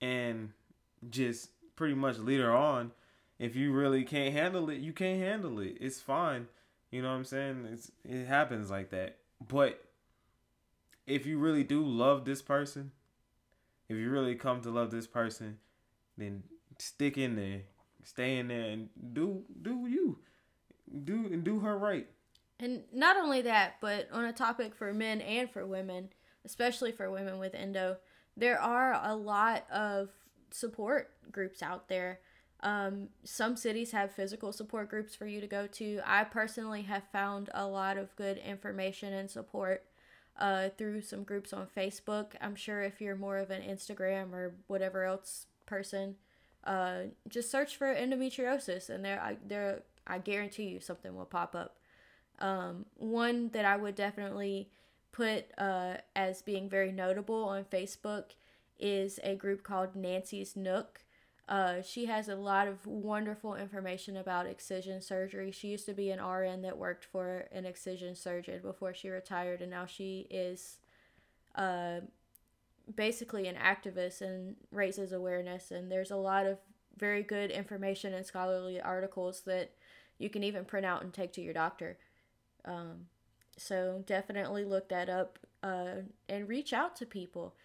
and 0.02 0.52
just 1.10 1.50
pretty 1.80 1.96
much 1.96 2.18
later 2.18 2.54
on. 2.54 2.92
If 3.40 3.56
you 3.56 3.72
really 3.72 4.04
can't 4.04 4.34
handle 4.34 4.70
it 4.70 4.80
you 4.80 4.92
can't 4.92 5.18
handle 5.18 5.62
it. 5.62 5.78
It's 5.80 6.02
fine. 6.02 6.48
You 6.92 7.02
know 7.02 7.08
what 7.08 7.16
i'm 7.16 7.24
saying? 7.24 7.68
It's 7.72 7.90
it 8.04 8.26
happens 8.28 8.70
like 8.70 8.90
that. 8.90 9.16
But 9.48 9.82
if 11.08 11.26
you 11.26 11.40
really 11.40 11.64
do 11.64 11.82
love 11.82 12.26
this 12.26 12.42
person 12.42 12.92
if 13.88 13.96
you 13.96 14.10
really 14.10 14.36
come 14.36 14.60
to 14.62 14.70
love 14.70 14.92
this 14.92 15.08
person 15.08 15.58
then 16.18 16.44
stick 16.78 17.18
in 17.18 17.38
there. 17.38 17.62
Stay 18.04 18.38
in 18.40 18.50
there 18.50 18.70
and 18.72 18.90
do 19.14 19.44
do 19.62 19.88
you. 19.88 20.20
Do 21.06 21.30
and 21.32 21.46
do 21.46 21.60
her 21.62 21.78
right. 21.78 22.08
And 22.60 22.84
not 22.92 23.16
only 23.16 23.42
that, 23.44 23.76
but 23.80 24.10
on 24.12 24.26
a 24.26 24.34
topic 24.34 24.76
for 24.76 24.94
men 24.94 25.22
and 25.22 25.50
for 25.50 25.66
women, 25.66 26.10
especially 26.44 26.92
for 26.92 27.10
women 27.10 27.40
with 27.40 27.56
endo, 27.56 27.96
there 28.36 28.60
are 28.60 29.00
a 29.02 29.16
lot 29.16 29.66
of 29.72 30.10
support 30.52 31.12
groups 31.32 31.62
out 31.62 31.88
there. 31.88 32.20
Um, 32.62 33.10
some 33.24 33.56
cities 33.56 33.92
have 33.92 34.12
physical 34.12 34.52
support 34.52 34.90
groups 34.90 35.16
for 35.16 35.26
you 35.26 35.40
to 35.40 35.48
go 35.48 35.68
to. 35.68 36.02
I 36.06 36.26
personally 36.26 36.82
have 36.84 37.04
found 37.12 37.50
a 37.54 37.66
lot 37.66 37.98
of 37.98 38.16
good 38.16 38.38
information 38.38 39.14
and 39.14 39.32
support 39.32 39.86
uh, 40.38 40.70
through 40.78 41.02
some 41.02 41.24
groups 41.24 41.54
on 41.54 41.68
Facebook. 41.76 42.32
I'm 42.42 42.56
sure 42.56 42.82
if 42.82 43.00
you're 43.00 43.16
more 43.16 43.38
of 43.38 43.50
an 43.50 43.62
Instagram 43.62 44.34
or 44.34 44.56
whatever 44.68 45.06
else 45.06 45.48
person, 45.66 46.16
uh, 46.66 47.04
just 47.28 47.50
search 47.50 47.78
for 47.78 47.94
endometriosis, 47.94 48.90
and 48.90 49.04
there, 49.06 49.22
I, 49.22 49.38
there 49.46 49.84
I 50.06 50.18
guarantee 50.18 50.64
you 50.64 50.80
something 50.80 51.16
will 51.16 51.26
pop 51.26 51.56
up. 51.56 51.78
Um, 52.40 52.86
one 52.96 53.50
that 53.50 53.66
I 53.66 53.78
would 53.78 53.96
definitely 53.96 54.70
put 55.12 55.46
uh, 55.58 55.96
as 56.16 56.42
being 56.42 56.70
very 56.70 56.92
notable 56.92 57.44
on 57.44 57.64
Facebook 57.66 58.32
is 58.80 59.20
a 59.24 59.36
group 59.36 59.64
called 59.64 59.96
Nancy's 59.96 60.56
Nook. 60.56 61.02
Uh, 61.48 61.82
she 61.82 62.06
has 62.06 62.30
a 62.30 62.36
lot 62.36 62.68
of 62.68 62.86
wonderful 62.86 63.56
information 63.56 64.16
about 64.16 64.46
excision 64.46 65.02
surgery. 65.02 65.52
She 65.52 65.70
used 65.70 65.88
to 65.88 65.94
be 65.94 66.12
an 66.12 66.24
RN 66.24 66.62
that 66.62 66.78
worked 66.78 67.06
for 67.06 67.46
an 67.52 67.66
excision 67.66 68.16
surgeon 68.16 68.62
before 68.62 68.94
she 68.94 69.10
retired, 69.10 69.62
and 69.62 69.72
now 69.72 69.88
she 69.88 70.28
is 70.30 70.78
uh, 71.56 72.02
basically 72.96 73.48
an 73.48 73.56
activist 73.56 74.22
and 74.22 74.56
raises 74.72 75.12
awareness. 75.12 75.72
And 75.72 75.92
there's 75.92 76.12
a 76.12 76.16
lot 76.16 76.46
of 76.46 76.60
very 76.98 77.24
good 77.24 77.50
information 77.50 78.14
and 78.14 78.26
scholarly 78.26 78.80
articles 78.80 79.42
that 79.42 79.72
you 80.20 80.30
can 80.30 80.44
even 80.44 80.66
print 80.66 80.86
out 80.86 81.02
and 81.02 81.14
take 81.14 81.34
to 81.34 81.42
your 81.42 81.54
doctor. 81.54 81.98
Um, 82.66 83.08
so 83.58 84.04
definitely 84.06 84.66
look 84.66 84.90
that 84.90 85.10
up 85.10 85.40
uh, 85.64 86.04
and 86.28 86.48
reach 86.48 86.74
out 86.74 86.96
to 86.98 87.06
people. 87.06 87.56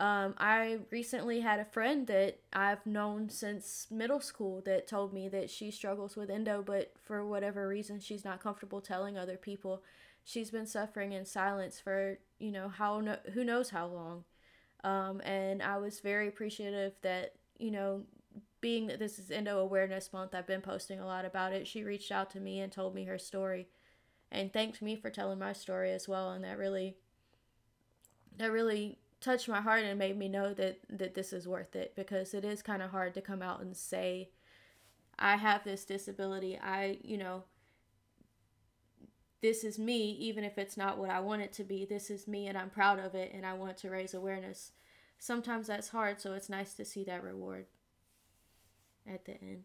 Um, 0.00 0.34
I 0.38 0.78
recently 0.90 1.40
had 1.40 1.60
a 1.60 1.64
friend 1.66 2.06
that 2.06 2.40
I've 2.54 2.86
known 2.86 3.28
since 3.28 3.86
middle 3.90 4.20
school 4.20 4.62
that 4.64 4.88
told 4.88 5.12
me 5.12 5.28
that 5.28 5.50
she 5.50 5.70
struggles 5.70 6.16
with 6.16 6.30
endo, 6.30 6.62
but 6.62 6.94
for 7.04 7.26
whatever 7.26 7.68
reason, 7.68 8.00
she's 8.00 8.24
not 8.24 8.42
comfortable 8.42 8.80
telling 8.80 9.18
other 9.18 9.36
people. 9.36 9.82
She's 10.24 10.50
been 10.50 10.66
suffering 10.66 11.12
in 11.12 11.26
silence 11.26 11.78
for 11.80 12.18
you 12.38 12.50
know 12.50 12.68
how 12.70 13.00
no, 13.00 13.18
who 13.34 13.44
knows 13.44 13.70
how 13.70 13.86
long, 13.88 14.24
um, 14.84 15.20
and 15.22 15.62
I 15.62 15.78
was 15.78 16.00
very 16.00 16.28
appreciative 16.28 16.94
that 17.02 17.34
you 17.58 17.70
know 17.70 18.04
being 18.62 18.86
that 18.88 18.98
this 18.98 19.18
is 19.18 19.30
Endo 19.30 19.58
Awareness 19.58 20.12
Month, 20.12 20.34
I've 20.34 20.46
been 20.46 20.62
posting 20.62 21.00
a 21.00 21.06
lot 21.06 21.24
about 21.26 21.52
it. 21.52 21.66
She 21.68 21.84
reached 21.84 22.12
out 22.12 22.30
to 22.32 22.40
me 22.40 22.60
and 22.60 22.72
told 22.72 22.94
me 22.94 23.04
her 23.04 23.18
story 23.18 23.68
and 24.32 24.52
thanked 24.52 24.82
me 24.82 24.96
for 24.96 25.10
telling 25.10 25.38
my 25.38 25.52
story 25.54 25.92
as 25.92 26.08
well 26.08 26.32
and 26.32 26.44
that 26.44 26.58
really 26.58 26.96
that 28.38 28.50
really 28.52 28.98
touched 29.20 29.48
my 29.48 29.60
heart 29.60 29.84
and 29.84 29.98
made 29.98 30.18
me 30.18 30.28
know 30.28 30.54
that 30.54 30.78
that 30.88 31.14
this 31.14 31.32
is 31.32 31.46
worth 31.46 31.76
it 31.76 31.94
because 31.94 32.34
it 32.34 32.44
is 32.44 32.62
kind 32.62 32.82
of 32.82 32.90
hard 32.90 33.14
to 33.14 33.20
come 33.20 33.42
out 33.42 33.60
and 33.60 33.76
say 33.76 34.30
I 35.20 35.36
have 35.36 35.64
this 35.64 35.84
disability. 35.84 36.58
I, 36.58 36.98
you 37.02 37.18
know, 37.18 37.44
this 39.42 39.64
is 39.64 39.78
me 39.78 40.12
even 40.12 40.44
if 40.44 40.56
it's 40.56 40.76
not 40.76 40.98
what 40.98 41.10
I 41.10 41.20
want 41.20 41.42
it 41.42 41.52
to 41.54 41.64
be. 41.64 41.84
This 41.84 42.10
is 42.10 42.26
me 42.26 42.46
and 42.46 42.56
I'm 42.56 42.70
proud 42.70 42.98
of 42.98 43.14
it 43.14 43.32
and 43.34 43.44
I 43.44 43.52
want 43.52 43.76
to 43.78 43.90
raise 43.90 44.14
awareness. 44.14 44.72
Sometimes 45.18 45.66
that's 45.66 45.90
hard, 45.90 46.18
so 46.18 46.32
it's 46.32 46.48
nice 46.48 46.72
to 46.74 46.84
see 46.84 47.04
that 47.04 47.22
reward 47.22 47.66
at 49.06 49.26
the 49.26 49.32
end. 49.32 49.64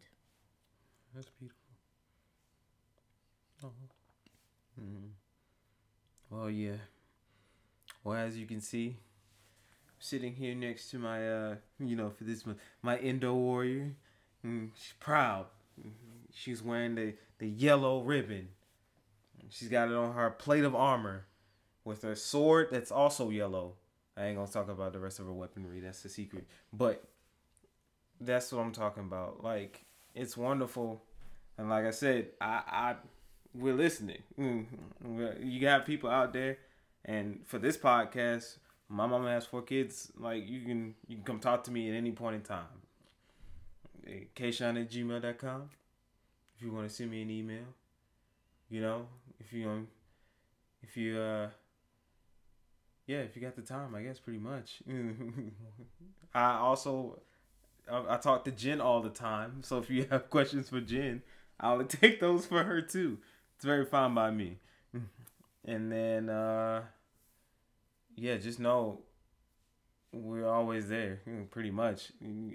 That's 1.14 1.30
beautiful. 1.30 1.62
Oh. 3.64 3.72
Mm-hmm. 4.78 5.06
Well, 6.28 6.50
yeah. 6.50 6.76
Well, 8.04 8.18
as 8.18 8.36
you 8.36 8.44
can 8.44 8.60
see, 8.60 8.98
sitting 9.98 10.34
here 10.34 10.54
next 10.54 10.90
to 10.90 10.98
my, 10.98 11.28
uh, 11.28 11.54
you 11.78 11.96
know, 11.96 12.10
for 12.10 12.24
this 12.24 12.44
my 12.82 12.98
endo 12.98 13.34
warrior. 13.34 13.94
Mm, 14.44 14.70
she's 14.74 14.94
proud. 15.00 15.46
She's 16.32 16.62
wearing 16.62 16.94
the 16.94 17.14
the 17.38 17.48
yellow 17.48 18.02
ribbon. 18.02 18.48
She's 19.48 19.68
got 19.68 19.88
it 19.88 19.94
on 19.94 20.14
her 20.14 20.30
plate 20.30 20.64
of 20.64 20.74
armor 20.74 21.26
with 21.84 22.02
her 22.02 22.14
sword 22.14 22.68
that's 22.70 22.90
also 22.90 23.30
yellow. 23.30 23.74
I 24.16 24.26
ain't 24.26 24.36
gonna 24.36 24.50
talk 24.50 24.68
about 24.68 24.92
the 24.92 24.98
rest 24.98 25.20
of 25.20 25.26
her 25.26 25.32
weaponry. 25.32 25.80
That's 25.80 26.02
the 26.02 26.08
secret. 26.08 26.46
But 26.72 27.04
that's 28.20 28.52
what 28.52 28.60
I'm 28.62 28.72
talking 28.72 29.04
about. 29.04 29.42
Like 29.44 29.84
it's 30.14 30.36
wonderful, 30.36 31.02
and 31.58 31.68
like 31.68 31.84
I 31.84 31.90
said, 31.90 32.28
I, 32.40 32.62
I 32.66 32.96
we're 33.54 33.74
listening. 33.74 34.22
Mm-hmm. 34.38 35.42
You 35.42 35.60
got 35.60 35.86
people 35.86 36.10
out 36.10 36.32
there, 36.32 36.58
and 37.04 37.40
for 37.44 37.58
this 37.58 37.76
podcast, 37.76 38.58
my 38.88 39.06
mama 39.06 39.30
has 39.30 39.46
four 39.46 39.62
kids. 39.62 40.12
Like 40.18 40.48
you 40.48 40.62
can 40.62 40.94
you 41.08 41.16
can 41.16 41.24
come 41.24 41.40
talk 41.40 41.64
to 41.64 41.70
me 41.70 41.88
at 41.90 41.94
any 41.94 42.12
point 42.12 42.36
in 42.36 42.42
time. 42.42 42.64
Kshawn 44.36 44.80
at 44.80 44.90
gmail.com 44.90 45.70
if 46.56 46.62
you 46.62 46.72
want 46.72 46.88
to 46.88 46.94
send 46.94 47.10
me 47.10 47.22
an 47.22 47.30
email. 47.30 47.64
You 48.70 48.80
know, 48.80 49.06
if 49.40 49.52
you 49.52 49.68
um, 49.68 49.88
if 50.82 50.96
you 50.96 51.18
uh, 51.18 51.48
yeah, 53.06 53.18
if 53.18 53.36
you 53.36 53.42
got 53.42 53.56
the 53.56 53.62
time, 53.62 53.94
I 53.94 54.02
guess 54.02 54.18
pretty 54.18 54.38
much. 54.38 54.82
I 56.34 56.58
also 56.58 57.20
I, 57.90 58.14
I 58.14 58.16
talk 58.16 58.44
to 58.44 58.50
Jen 58.50 58.80
all 58.80 59.00
the 59.00 59.10
time, 59.10 59.62
so 59.62 59.78
if 59.78 59.90
you 59.90 60.06
have 60.10 60.30
questions 60.30 60.68
for 60.68 60.80
Jen, 60.80 61.22
I'll 61.60 61.84
take 61.84 62.20
those 62.20 62.46
for 62.46 62.64
her 62.64 62.80
too. 62.80 63.18
It's 63.56 63.64
very 63.64 63.84
fine 63.84 64.14
by 64.14 64.30
me. 64.30 64.58
And 65.64 65.90
then, 65.90 66.28
uh, 66.28 66.82
yeah, 68.16 68.36
just 68.38 68.58
know 68.58 69.02
we're 70.12 70.48
always 70.48 70.88
there, 70.88 71.20
pretty 71.50 71.70
much. 71.70 72.10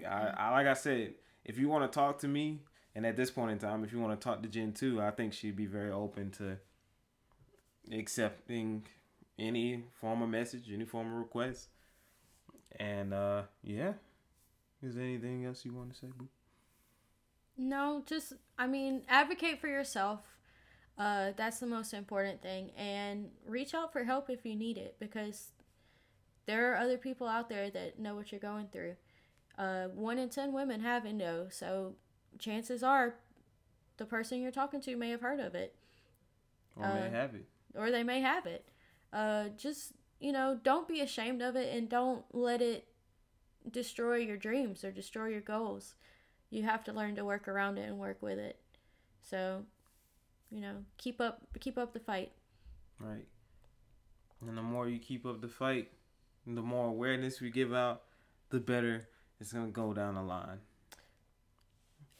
I, 0.06 0.34
I 0.36 0.50
like 0.50 0.66
I 0.66 0.74
said, 0.74 1.14
if 1.44 1.56
you 1.58 1.68
want 1.68 1.90
to 1.90 1.94
talk 1.96 2.18
to 2.18 2.28
me, 2.28 2.60
And 2.94 3.06
at 3.06 3.16
this 3.16 3.30
point 3.30 3.50
in 3.52 3.58
time, 3.58 3.84
if 3.84 3.92
you 3.92 4.00
want 4.00 4.18
to 4.18 4.22
talk 4.22 4.42
to 4.42 4.48
Jen 4.48 4.72
too, 4.72 5.00
I 5.00 5.10
think 5.10 5.32
she'd 5.32 5.56
be 5.56 5.66
very 5.66 5.90
open 5.90 6.30
to 6.32 6.58
accepting 7.90 8.86
any 9.38 9.84
form 10.00 10.22
of 10.22 10.28
message, 10.28 10.70
any 10.72 10.84
form 10.84 11.06
of 11.08 11.18
request. 11.18 11.68
And 12.78 13.14
uh 13.14 13.42
yeah. 13.62 13.94
Is 14.82 14.94
there 14.96 15.04
anything 15.04 15.44
else 15.44 15.64
you 15.64 15.72
want 15.72 15.92
to 15.92 15.98
say, 15.98 16.08
Boo? 16.16 16.28
No, 17.56 18.02
just 18.06 18.34
I 18.58 18.66
mean, 18.66 19.02
advocate 19.08 19.60
for 19.60 19.68
yourself. 19.68 20.20
Uh, 20.98 21.32
that's 21.36 21.58
the 21.58 21.66
most 21.66 21.94
important 21.94 22.42
thing, 22.42 22.70
and 22.76 23.30
reach 23.46 23.74
out 23.74 23.92
for 23.92 24.04
help 24.04 24.28
if 24.28 24.44
you 24.44 24.54
need 24.54 24.76
it 24.76 24.96
because 25.00 25.50
there 26.46 26.70
are 26.72 26.76
other 26.76 26.98
people 26.98 27.26
out 27.26 27.48
there 27.48 27.70
that 27.70 27.98
know 27.98 28.14
what 28.14 28.30
you're 28.30 28.40
going 28.40 28.68
through. 28.70 28.94
Uh, 29.58 29.84
one 29.88 30.18
in 30.18 30.28
ten 30.28 30.52
women 30.52 30.80
have 30.80 31.06
endo, 31.06 31.48
so 31.50 31.94
chances 32.38 32.82
are 32.82 33.14
the 33.96 34.04
person 34.04 34.40
you're 34.40 34.50
talking 34.52 34.80
to 34.82 34.96
may 34.96 35.10
have 35.10 35.20
heard 35.22 35.40
of 35.40 35.54
it, 35.54 35.74
Or 36.76 36.86
may 36.92 37.10
have 37.10 37.34
it. 37.34 37.46
or 37.74 37.90
they 37.90 38.02
may 38.02 38.20
have 38.20 38.46
it. 38.46 38.68
Uh, 39.12 39.48
just 39.56 39.92
you 40.20 40.30
know, 40.30 40.58
don't 40.62 40.86
be 40.86 41.00
ashamed 41.00 41.42
of 41.42 41.56
it, 41.56 41.74
and 41.74 41.88
don't 41.88 42.24
let 42.32 42.60
it 42.62 42.86
destroy 43.70 44.16
your 44.16 44.36
dreams 44.36 44.84
or 44.84 44.90
destroy 44.92 45.26
your 45.28 45.40
goals. 45.40 45.94
You 46.50 46.64
have 46.64 46.84
to 46.84 46.92
learn 46.92 47.16
to 47.16 47.24
work 47.24 47.48
around 47.48 47.78
it 47.78 47.88
and 47.88 47.98
work 47.98 48.18
with 48.20 48.38
it. 48.38 48.58
So, 49.22 49.64
you 50.52 50.60
know, 50.60 50.84
keep 50.98 51.20
up 51.20 51.40
keep 51.60 51.78
up 51.78 51.92
the 51.92 52.00
fight. 52.00 52.32
Right. 52.98 53.26
And 54.46 54.56
the 54.56 54.62
more 54.62 54.88
you 54.88 54.98
keep 54.98 55.24
up 55.24 55.40
the 55.40 55.48
fight, 55.48 55.90
the 56.46 56.62
more 56.62 56.88
awareness 56.88 57.40
we 57.40 57.50
give 57.50 57.72
out, 57.72 58.02
the 58.50 58.58
better 58.58 59.08
it's 59.40 59.52
gonna 59.52 59.68
go 59.68 59.92
down 59.92 60.14
the 60.14 60.22
line. 60.22 60.60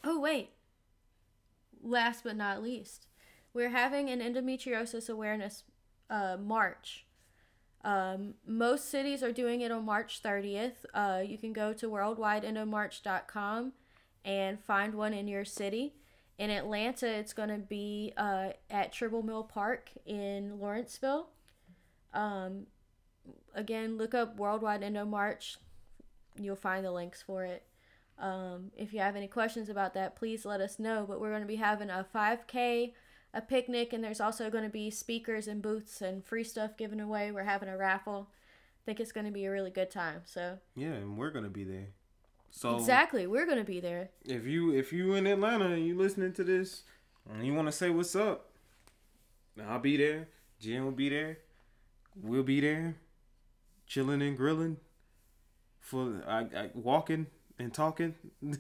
Oh, 0.04 0.18
wait. 0.18 0.50
Last 1.82 2.24
but 2.24 2.36
not 2.36 2.62
least, 2.62 3.06
we're 3.54 3.70
having 3.70 4.08
an 4.08 4.20
endometriosis 4.20 5.08
awareness 5.08 5.64
uh, 6.10 6.36
march. 6.40 7.06
Um, 7.84 8.34
most 8.46 8.88
cities 8.88 9.22
are 9.22 9.32
doing 9.32 9.60
it 9.60 9.72
on 9.72 9.84
March 9.84 10.22
30th. 10.22 10.84
Uh, 10.94 11.22
you 11.24 11.38
can 11.38 11.52
go 11.52 11.72
to 11.72 11.88
worldwideendomarch.com 11.88 13.72
and 14.24 14.60
find 14.60 14.94
one 14.94 15.12
in 15.12 15.26
your 15.26 15.44
city. 15.44 15.94
In 16.38 16.50
Atlanta, 16.50 17.06
it's 17.06 17.32
going 17.32 17.50
to 17.50 17.58
be 17.58 18.12
uh, 18.16 18.50
at 18.70 18.92
Tribble 18.92 19.22
Mill 19.22 19.44
Park 19.44 19.90
in 20.06 20.58
Lawrenceville. 20.58 21.28
Um, 22.14 22.66
again, 23.54 23.96
look 23.96 24.14
up 24.14 24.36
Worldwide 24.36 24.82
Endo 24.82 25.04
March. 25.04 25.58
You'll 26.40 26.56
find 26.56 26.84
the 26.84 26.90
links 26.90 27.22
for 27.22 27.44
it. 27.44 27.64
Um, 28.18 28.70
if 28.76 28.92
you 28.92 29.00
have 29.00 29.16
any 29.16 29.28
questions 29.28 29.68
about 29.68 29.94
that, 29.94 30.16
please 30.16 30.44
let 30.44 30.60
us 30.60 30.78
know. 30.78 31.04
But 31.06 31.20
we're 31.20 31.30
going 31.30 31.42
to 31.42 31.46
be 31.46 31.56
having 31.56 31.90
a 31.90 32.06
5K, 32.14 32.92
a 33.34 33.40
picnic, 33.40 33.92
and 33.92 34.02
there's 34.02 34.20
also 34.20 34.50
going 34.50 34.64
to 34.64 34.70
be 34.70 34.90
speakers 34.90 35.48
and 35.48 35.62
booths 35.62 36.00
and 36.00 36.24
free 36.24 36.44
stuff 36.44 36.76
given 36.76 37.00
away. 37.00 37.30
We're 37.30 37.44
having 37.44 37.68
a 37.68 37.76
raffle. 37.76 38.30
I 38.30 38.84
think 38.84 39.00
it's 39.00 39.12
going 39.12 39.26
to 39.26 39.32
be 39.32 39.44
a 39.44 39.50
really 39.50 39.70
good 39.70 39.90
time. 39.90 40.22
So 40.24 40.58
Yeah, 40.74 40.94
and 40.94 41.16
we're 41.16 41.30
gonna 41.30 41.48
be 41.48 41.64
there. 41.64 41.88
So 42.54 42.76
exactly, 42.76 43.26
we're 43.26 43.46
going 43.46 43.58
to 43.58 43.64
be 43.64 43.80
there. 43.80 44.10
if 44.24 44.44
you 44.46 44.72
if 44.74 44.92
you 44.92 45.14
in 45.14 45.26
Atlanta 45.26 45.66
and 45.66 45.84
you 45.84 45.96
listening 45.96 46.32
to 46.34 46.44
this 46.44 46.82
and 47.28 47.44
you 47.46 47.54
wanna 47.54 47.72
say 47.72 47.88
what's 47.90 48.14
up, 48.14 48.50
I'll 49.66 49.78
be 49.78 49.96
there. 49.96 50.28
Jen 50.60 50.84
will 50.84 50.92
be 50.92 51.08
there. 51.08 51.38
We'll 52.22 52.42
be 52.42 52.60
there. 52.60 52.96
Chilling 53.86 54.22
and 54.22 54.36
grilling. 54.36 54.76
For 55.80 56.22
I, 56.28 56.40
I 56.40 56.70
walking 56.74 57.26
and 57.58 57.72
talking 57.72 58.14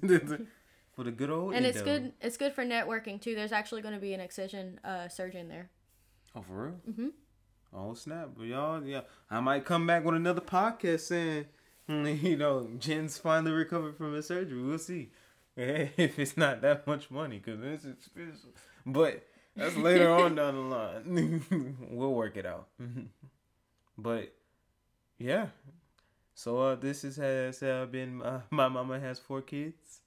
for 0.94 1.04
the 1.04 1.10
good 1.10 1.30
old 1.30 1.54
And 1.54 1.64
it's 1.64 1.82
good. 1.82 2.12
It's 2.20 2.36
good 2.36 2.54
for 2.54 2.64
networking 2.64 3.20
too. 3.20 3.34
There's 3.34 3.52
actually 3.52 3.82
going 3.82 3.94
to 3.94 4.00
be 4.00 4.14
an 4.14 4.20
excision 4.20 4.80
uh, 4.84 5.08
surgeon 5.08 5.48
there. 5.48 5.70
Oh, 6.34 6.42
for 6.42 6.64
real? 6.64 6.74
Mm-hmm. 6.90 7.08
Oh, 7.74 7.94
snap. 7.94 8.30
But 8.36 8.46
y'all, 8.46 8.82
yeah. 8.84 9.02
I 9.30 9.40
might 9.40 9.64
come 9.64 9.86
back 9.86 10.04
with 10.04 10.14
another 10.14 10.40
podcast 10.40 11.00
saying, 11.00 11.46
you 11.88 12.36
know, 12.36 12.68
Jen's 12.78 13.18
finally 13.18 13.52
recovered 13.52 13.96
from 13.96 14.14
his 14.14 14.26
surgery. 14.26 14.62
We'll 14.62 14.78
see. 14.78 15.10
If 15.54 16.18
it's 16.18 16.36
not 16.36 16.62
that 16.62 16.86
much 16.86 17.10
money, 17.10 17.38
because 17.38 17.62
it's 17.62 17.84
expensive. 17.84 18.50
But 18.86 19.26
that's 19.54 19.76
later 19.76 20.10
on 20.10 20.34
down 20.36 20.54
the 20.54 20.60
line. 20.62 21.76
we'll 21.90 22.14
work 22.14 22.38
it 22.38 22.46
out. 22.46 22.68
but, 23.98 24.32
yeah. 25.18 25.48
So, 26.34 26.58
uh, 26.58 26.74
this 26.76 27.04
is, 27.04 27.16
has 27.16 27.62
uh, 27.62 27.86
been 27.90 28.22
uh, 28.22 28.40
My 28.50 28.68
Mama 28.68 28.98
Has 28.98 29.18
Four 29.18 29.42
Kids. 29.42 30.00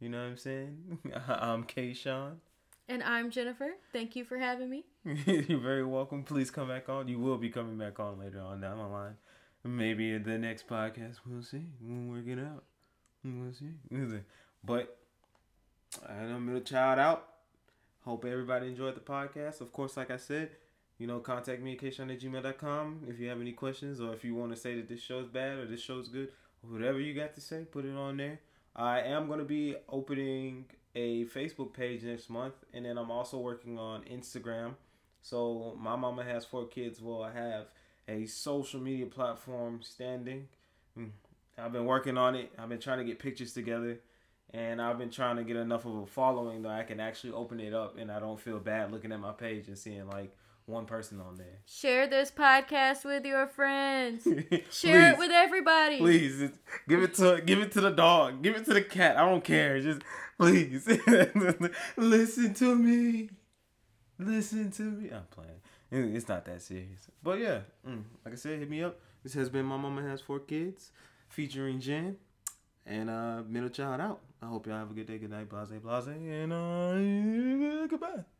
You 0.00 0.08
know 0.08 0.18
what 0.18 0.30
I'm 0.30 0.36
saying? 0.36 0.98
I'm 1.28 1.62
K. 1.62 1.92
Sean. 1.92 2.40
And 2.88 3.04
I'm 3.04 3.30
Jennifer. 3.30 3.70
Thank 3.92 4.16
you 4.16 4.24
for 4.24 4.38
having 4.38 4.68
me. 4.68 4.84
You're 5.04 5.60
very 5.60 5.84
welcome. 5.84 6.24
Please 6.24 6.50
come 6.50 6.66
back 6.66 6.88
on. 6.88 7.06
You 7.06 7.20
will 7.20 7.38
be 7.38 7.48
coming 7.48 7.78
back 7.78 8.00
on 8.00 8.18
later 8.18 8.40
on 8.40 8.60
down 8.60 8.78
the 8.78 8.86
line. 8.88 9.14
Maybe 9.64 10.16
the 10.18 10.38
next 10.38 10.66
podcast. 10.66 11.16
We'll 11.26 11.42
see. 11.42 11.66
We'll 11.80 12.16
work 12.16 12.26
it 12.26 12.38
out. 12.38 12.64
We'll 13.22 13.52
see. 13.52 14.20
But 14.64 14.96
I'm 16.08 16.30
a 16.30 16.40
middle 16.40 16.62
child 16.62 16.98
out. 16.98 17.26
Hope 18.04 18.24
everybody 18.24 18.68
enjoyed 18.68 18.96
the 18.96 19.00
podcast. 19.00 19.60
Of 19.60 19.72
course, 19.72 19.96
like 19.96 20.10
I 20.10 20.16
said, 20.16 20.50
you 20.98 21.06
know, 21.06 21.18
contact 21.18 21.62
me 21.62 21.74
at 21.74 21.78
kshawn 21.80 22.12
at 22.12 22.20
gmail.com 22.20 23.06
if 23.08 23.18
you 23.18 23.28
have 23.28 23.40
any 23.40 23.52
questions 23.52 24.00
or 24.00 24.14
if 24.14 24.24
you 24.24 24.34
want 24.34 24.52
to 24.52 24.56
say 24.56 24.76
that 24.76 24.88
this 24.88 25.00
show's 25.00 25.28
bad 25.28 25.58
or 25.58 25.66
this 25.66 25.80
show's 25.80 26.08
good 26.08 26.30
or 26.62 26.72
whatever 26.72 26.98
you 27.00 27.14
got 27.14 27.34
to 27.34 27.40
say, 27.40 27.64
put 27.64 27.84
it 27.84 27.94
on 27.94 28.16
there. 28.16 28.40
I 28.74 29.00
am 29.00 29.26
going 29.26 29.40
to 29.40 29.44
be 29.44 29.76
opening 29.88 30.66
a 30.94 31.24
Facebook 31.26 31.72
page 31.72 32.02
next 32.02 32.30
month, 32.30 32.54
and 32.72 32.84
then 32.84 32.98
I'm 32.98 33.10
also 33.10 33.38
working 33.38 33.78
on 33.78 34.02
Instagram. 34.04 34.74
So 35.22 35.76
my 35.78 35.96
mama 35.96 36.24
has 36.24 36.44
four 36.44 36.66
kids. 36.66 37.00
Well, 37.00 37.22
I 37.22 37.32
have 37.32 37.66
a 38.08 38.26
social 38.26 38.80
media 38.80 39.06
platform 39.06 39.80
standing. 39.82 40.48
Mm. 40.98 41.10
I've 41.58 41.72
been 41.72 41.86
working 41.86 42.16
on 42.16 42.34
it. 42.34 42.52
I've 42.58 42.68
been 42.68 42.80
trying 42.80 42.98
to 42.98 43.04
get 43.04 43.18
pictures 43.18 43.52
together, 43.52 44.00
and 44.52 44.80
I've 44.80 44.98
been 44.98 45.10
trying 45.10 45.36
to 45.36 45.44
get 45.44 45.56
enough 45.56 45.84
of 45.84 45.94
a 45.96 46.06
following 46.06 46.62
that 46.62 46.72
I 46.72 46.82
can 46.82 47.00
actually 47.00 47.32
open 47.32 47.60
it 47.60 47.74
up, 47.74 47.98
and 47.98 48.10
I 48.10 48.18
don't 48.18 48.40
feel 48.40 48.58
bad 48.58 48.90
looking 48.92 49.12
at 49.12 49.20
my 49.20 49.32
page 49.32 49.68
and 49.68 49.78
seeing 49.78 50.08
like 50.08 50.34
one 50.70 50.86
person 50.86 51.20
on 51.20 51.36
there. 51.36 51.58
Share 51.66 52.06
this 52.06 52.30
podcast 52.30 53.04
with 53.04 53.24
your 53.24 53.46
friends. 53.46 54.26
Share 54.70 55.12
it 55.12 55.18
with 55.18 55.30
everybody. 55.32 55.98
Please 55.98 56.50
give 56.88 57.02
it 57.02 57.14
to 57.14 57.42
give 57.44 57.58
it 57.58 57.72
to 57.72 57.80
the 57.80 57.90
dog. 57.90 58.42
Give 58.42 58.56
it 58.56 58.64
to 58.66 58.74
the 58.74 58.82
cat. 58.82 59.16
I 59.16 59.28
don't 59.28 59.44
care. 59.44 59.80
Just 59.80 60.02
please 60.38 60.86
listen 61.96 62.54
to 62.54 62.74
me. 62.74 63.30
Listen 64.18 64.70
to 64.72 64.82
me. 64.82 65.10
I'm 65.10 65.24
playing. 65.30 65.60
It- 65.90 66.14
It's 66.16 66.28
not 66.28 66.44
that 66.44 66.62
serious. 66.62 67.08
But 67.22 67.38
yeah, 67.40 67.60
mm, 67.86 68.02
like 68.24 68.34
I 68.34 68.36
said, 68.36 68.58
hit 68.58 68.70
me 68.70 68.82
up. 68.82 68.98
This 69.22 69.34
has 69.34 69.48
been 69.50 69.66
My 69.66 69.76
Mama 69.76 70.02
Has 70.02 70.20
Four 70.20 70.40
Kids, 70.40 70.92
featuring 71.28 71.80
Jen 71.80 72.16
and 72.86 73.10
uh 73.10 73.42
middle 73.46 73.68
child 73.68 74.00
out. 74.00 74.20
I 74.42 74.46
hope 74.46 74.66
y'all 74.66 74.76
have 74.78 74.90
a 74.90 74.94
good 74.94 75.06
day, 75.06 75.18
good 75.18 75.30
night, 75.30 75.48
blase, 75.48 75.68
blase, 75.82 76.06
and 76.06 76.52
uh 76.52 77.86
goodbye. 77.86 78.24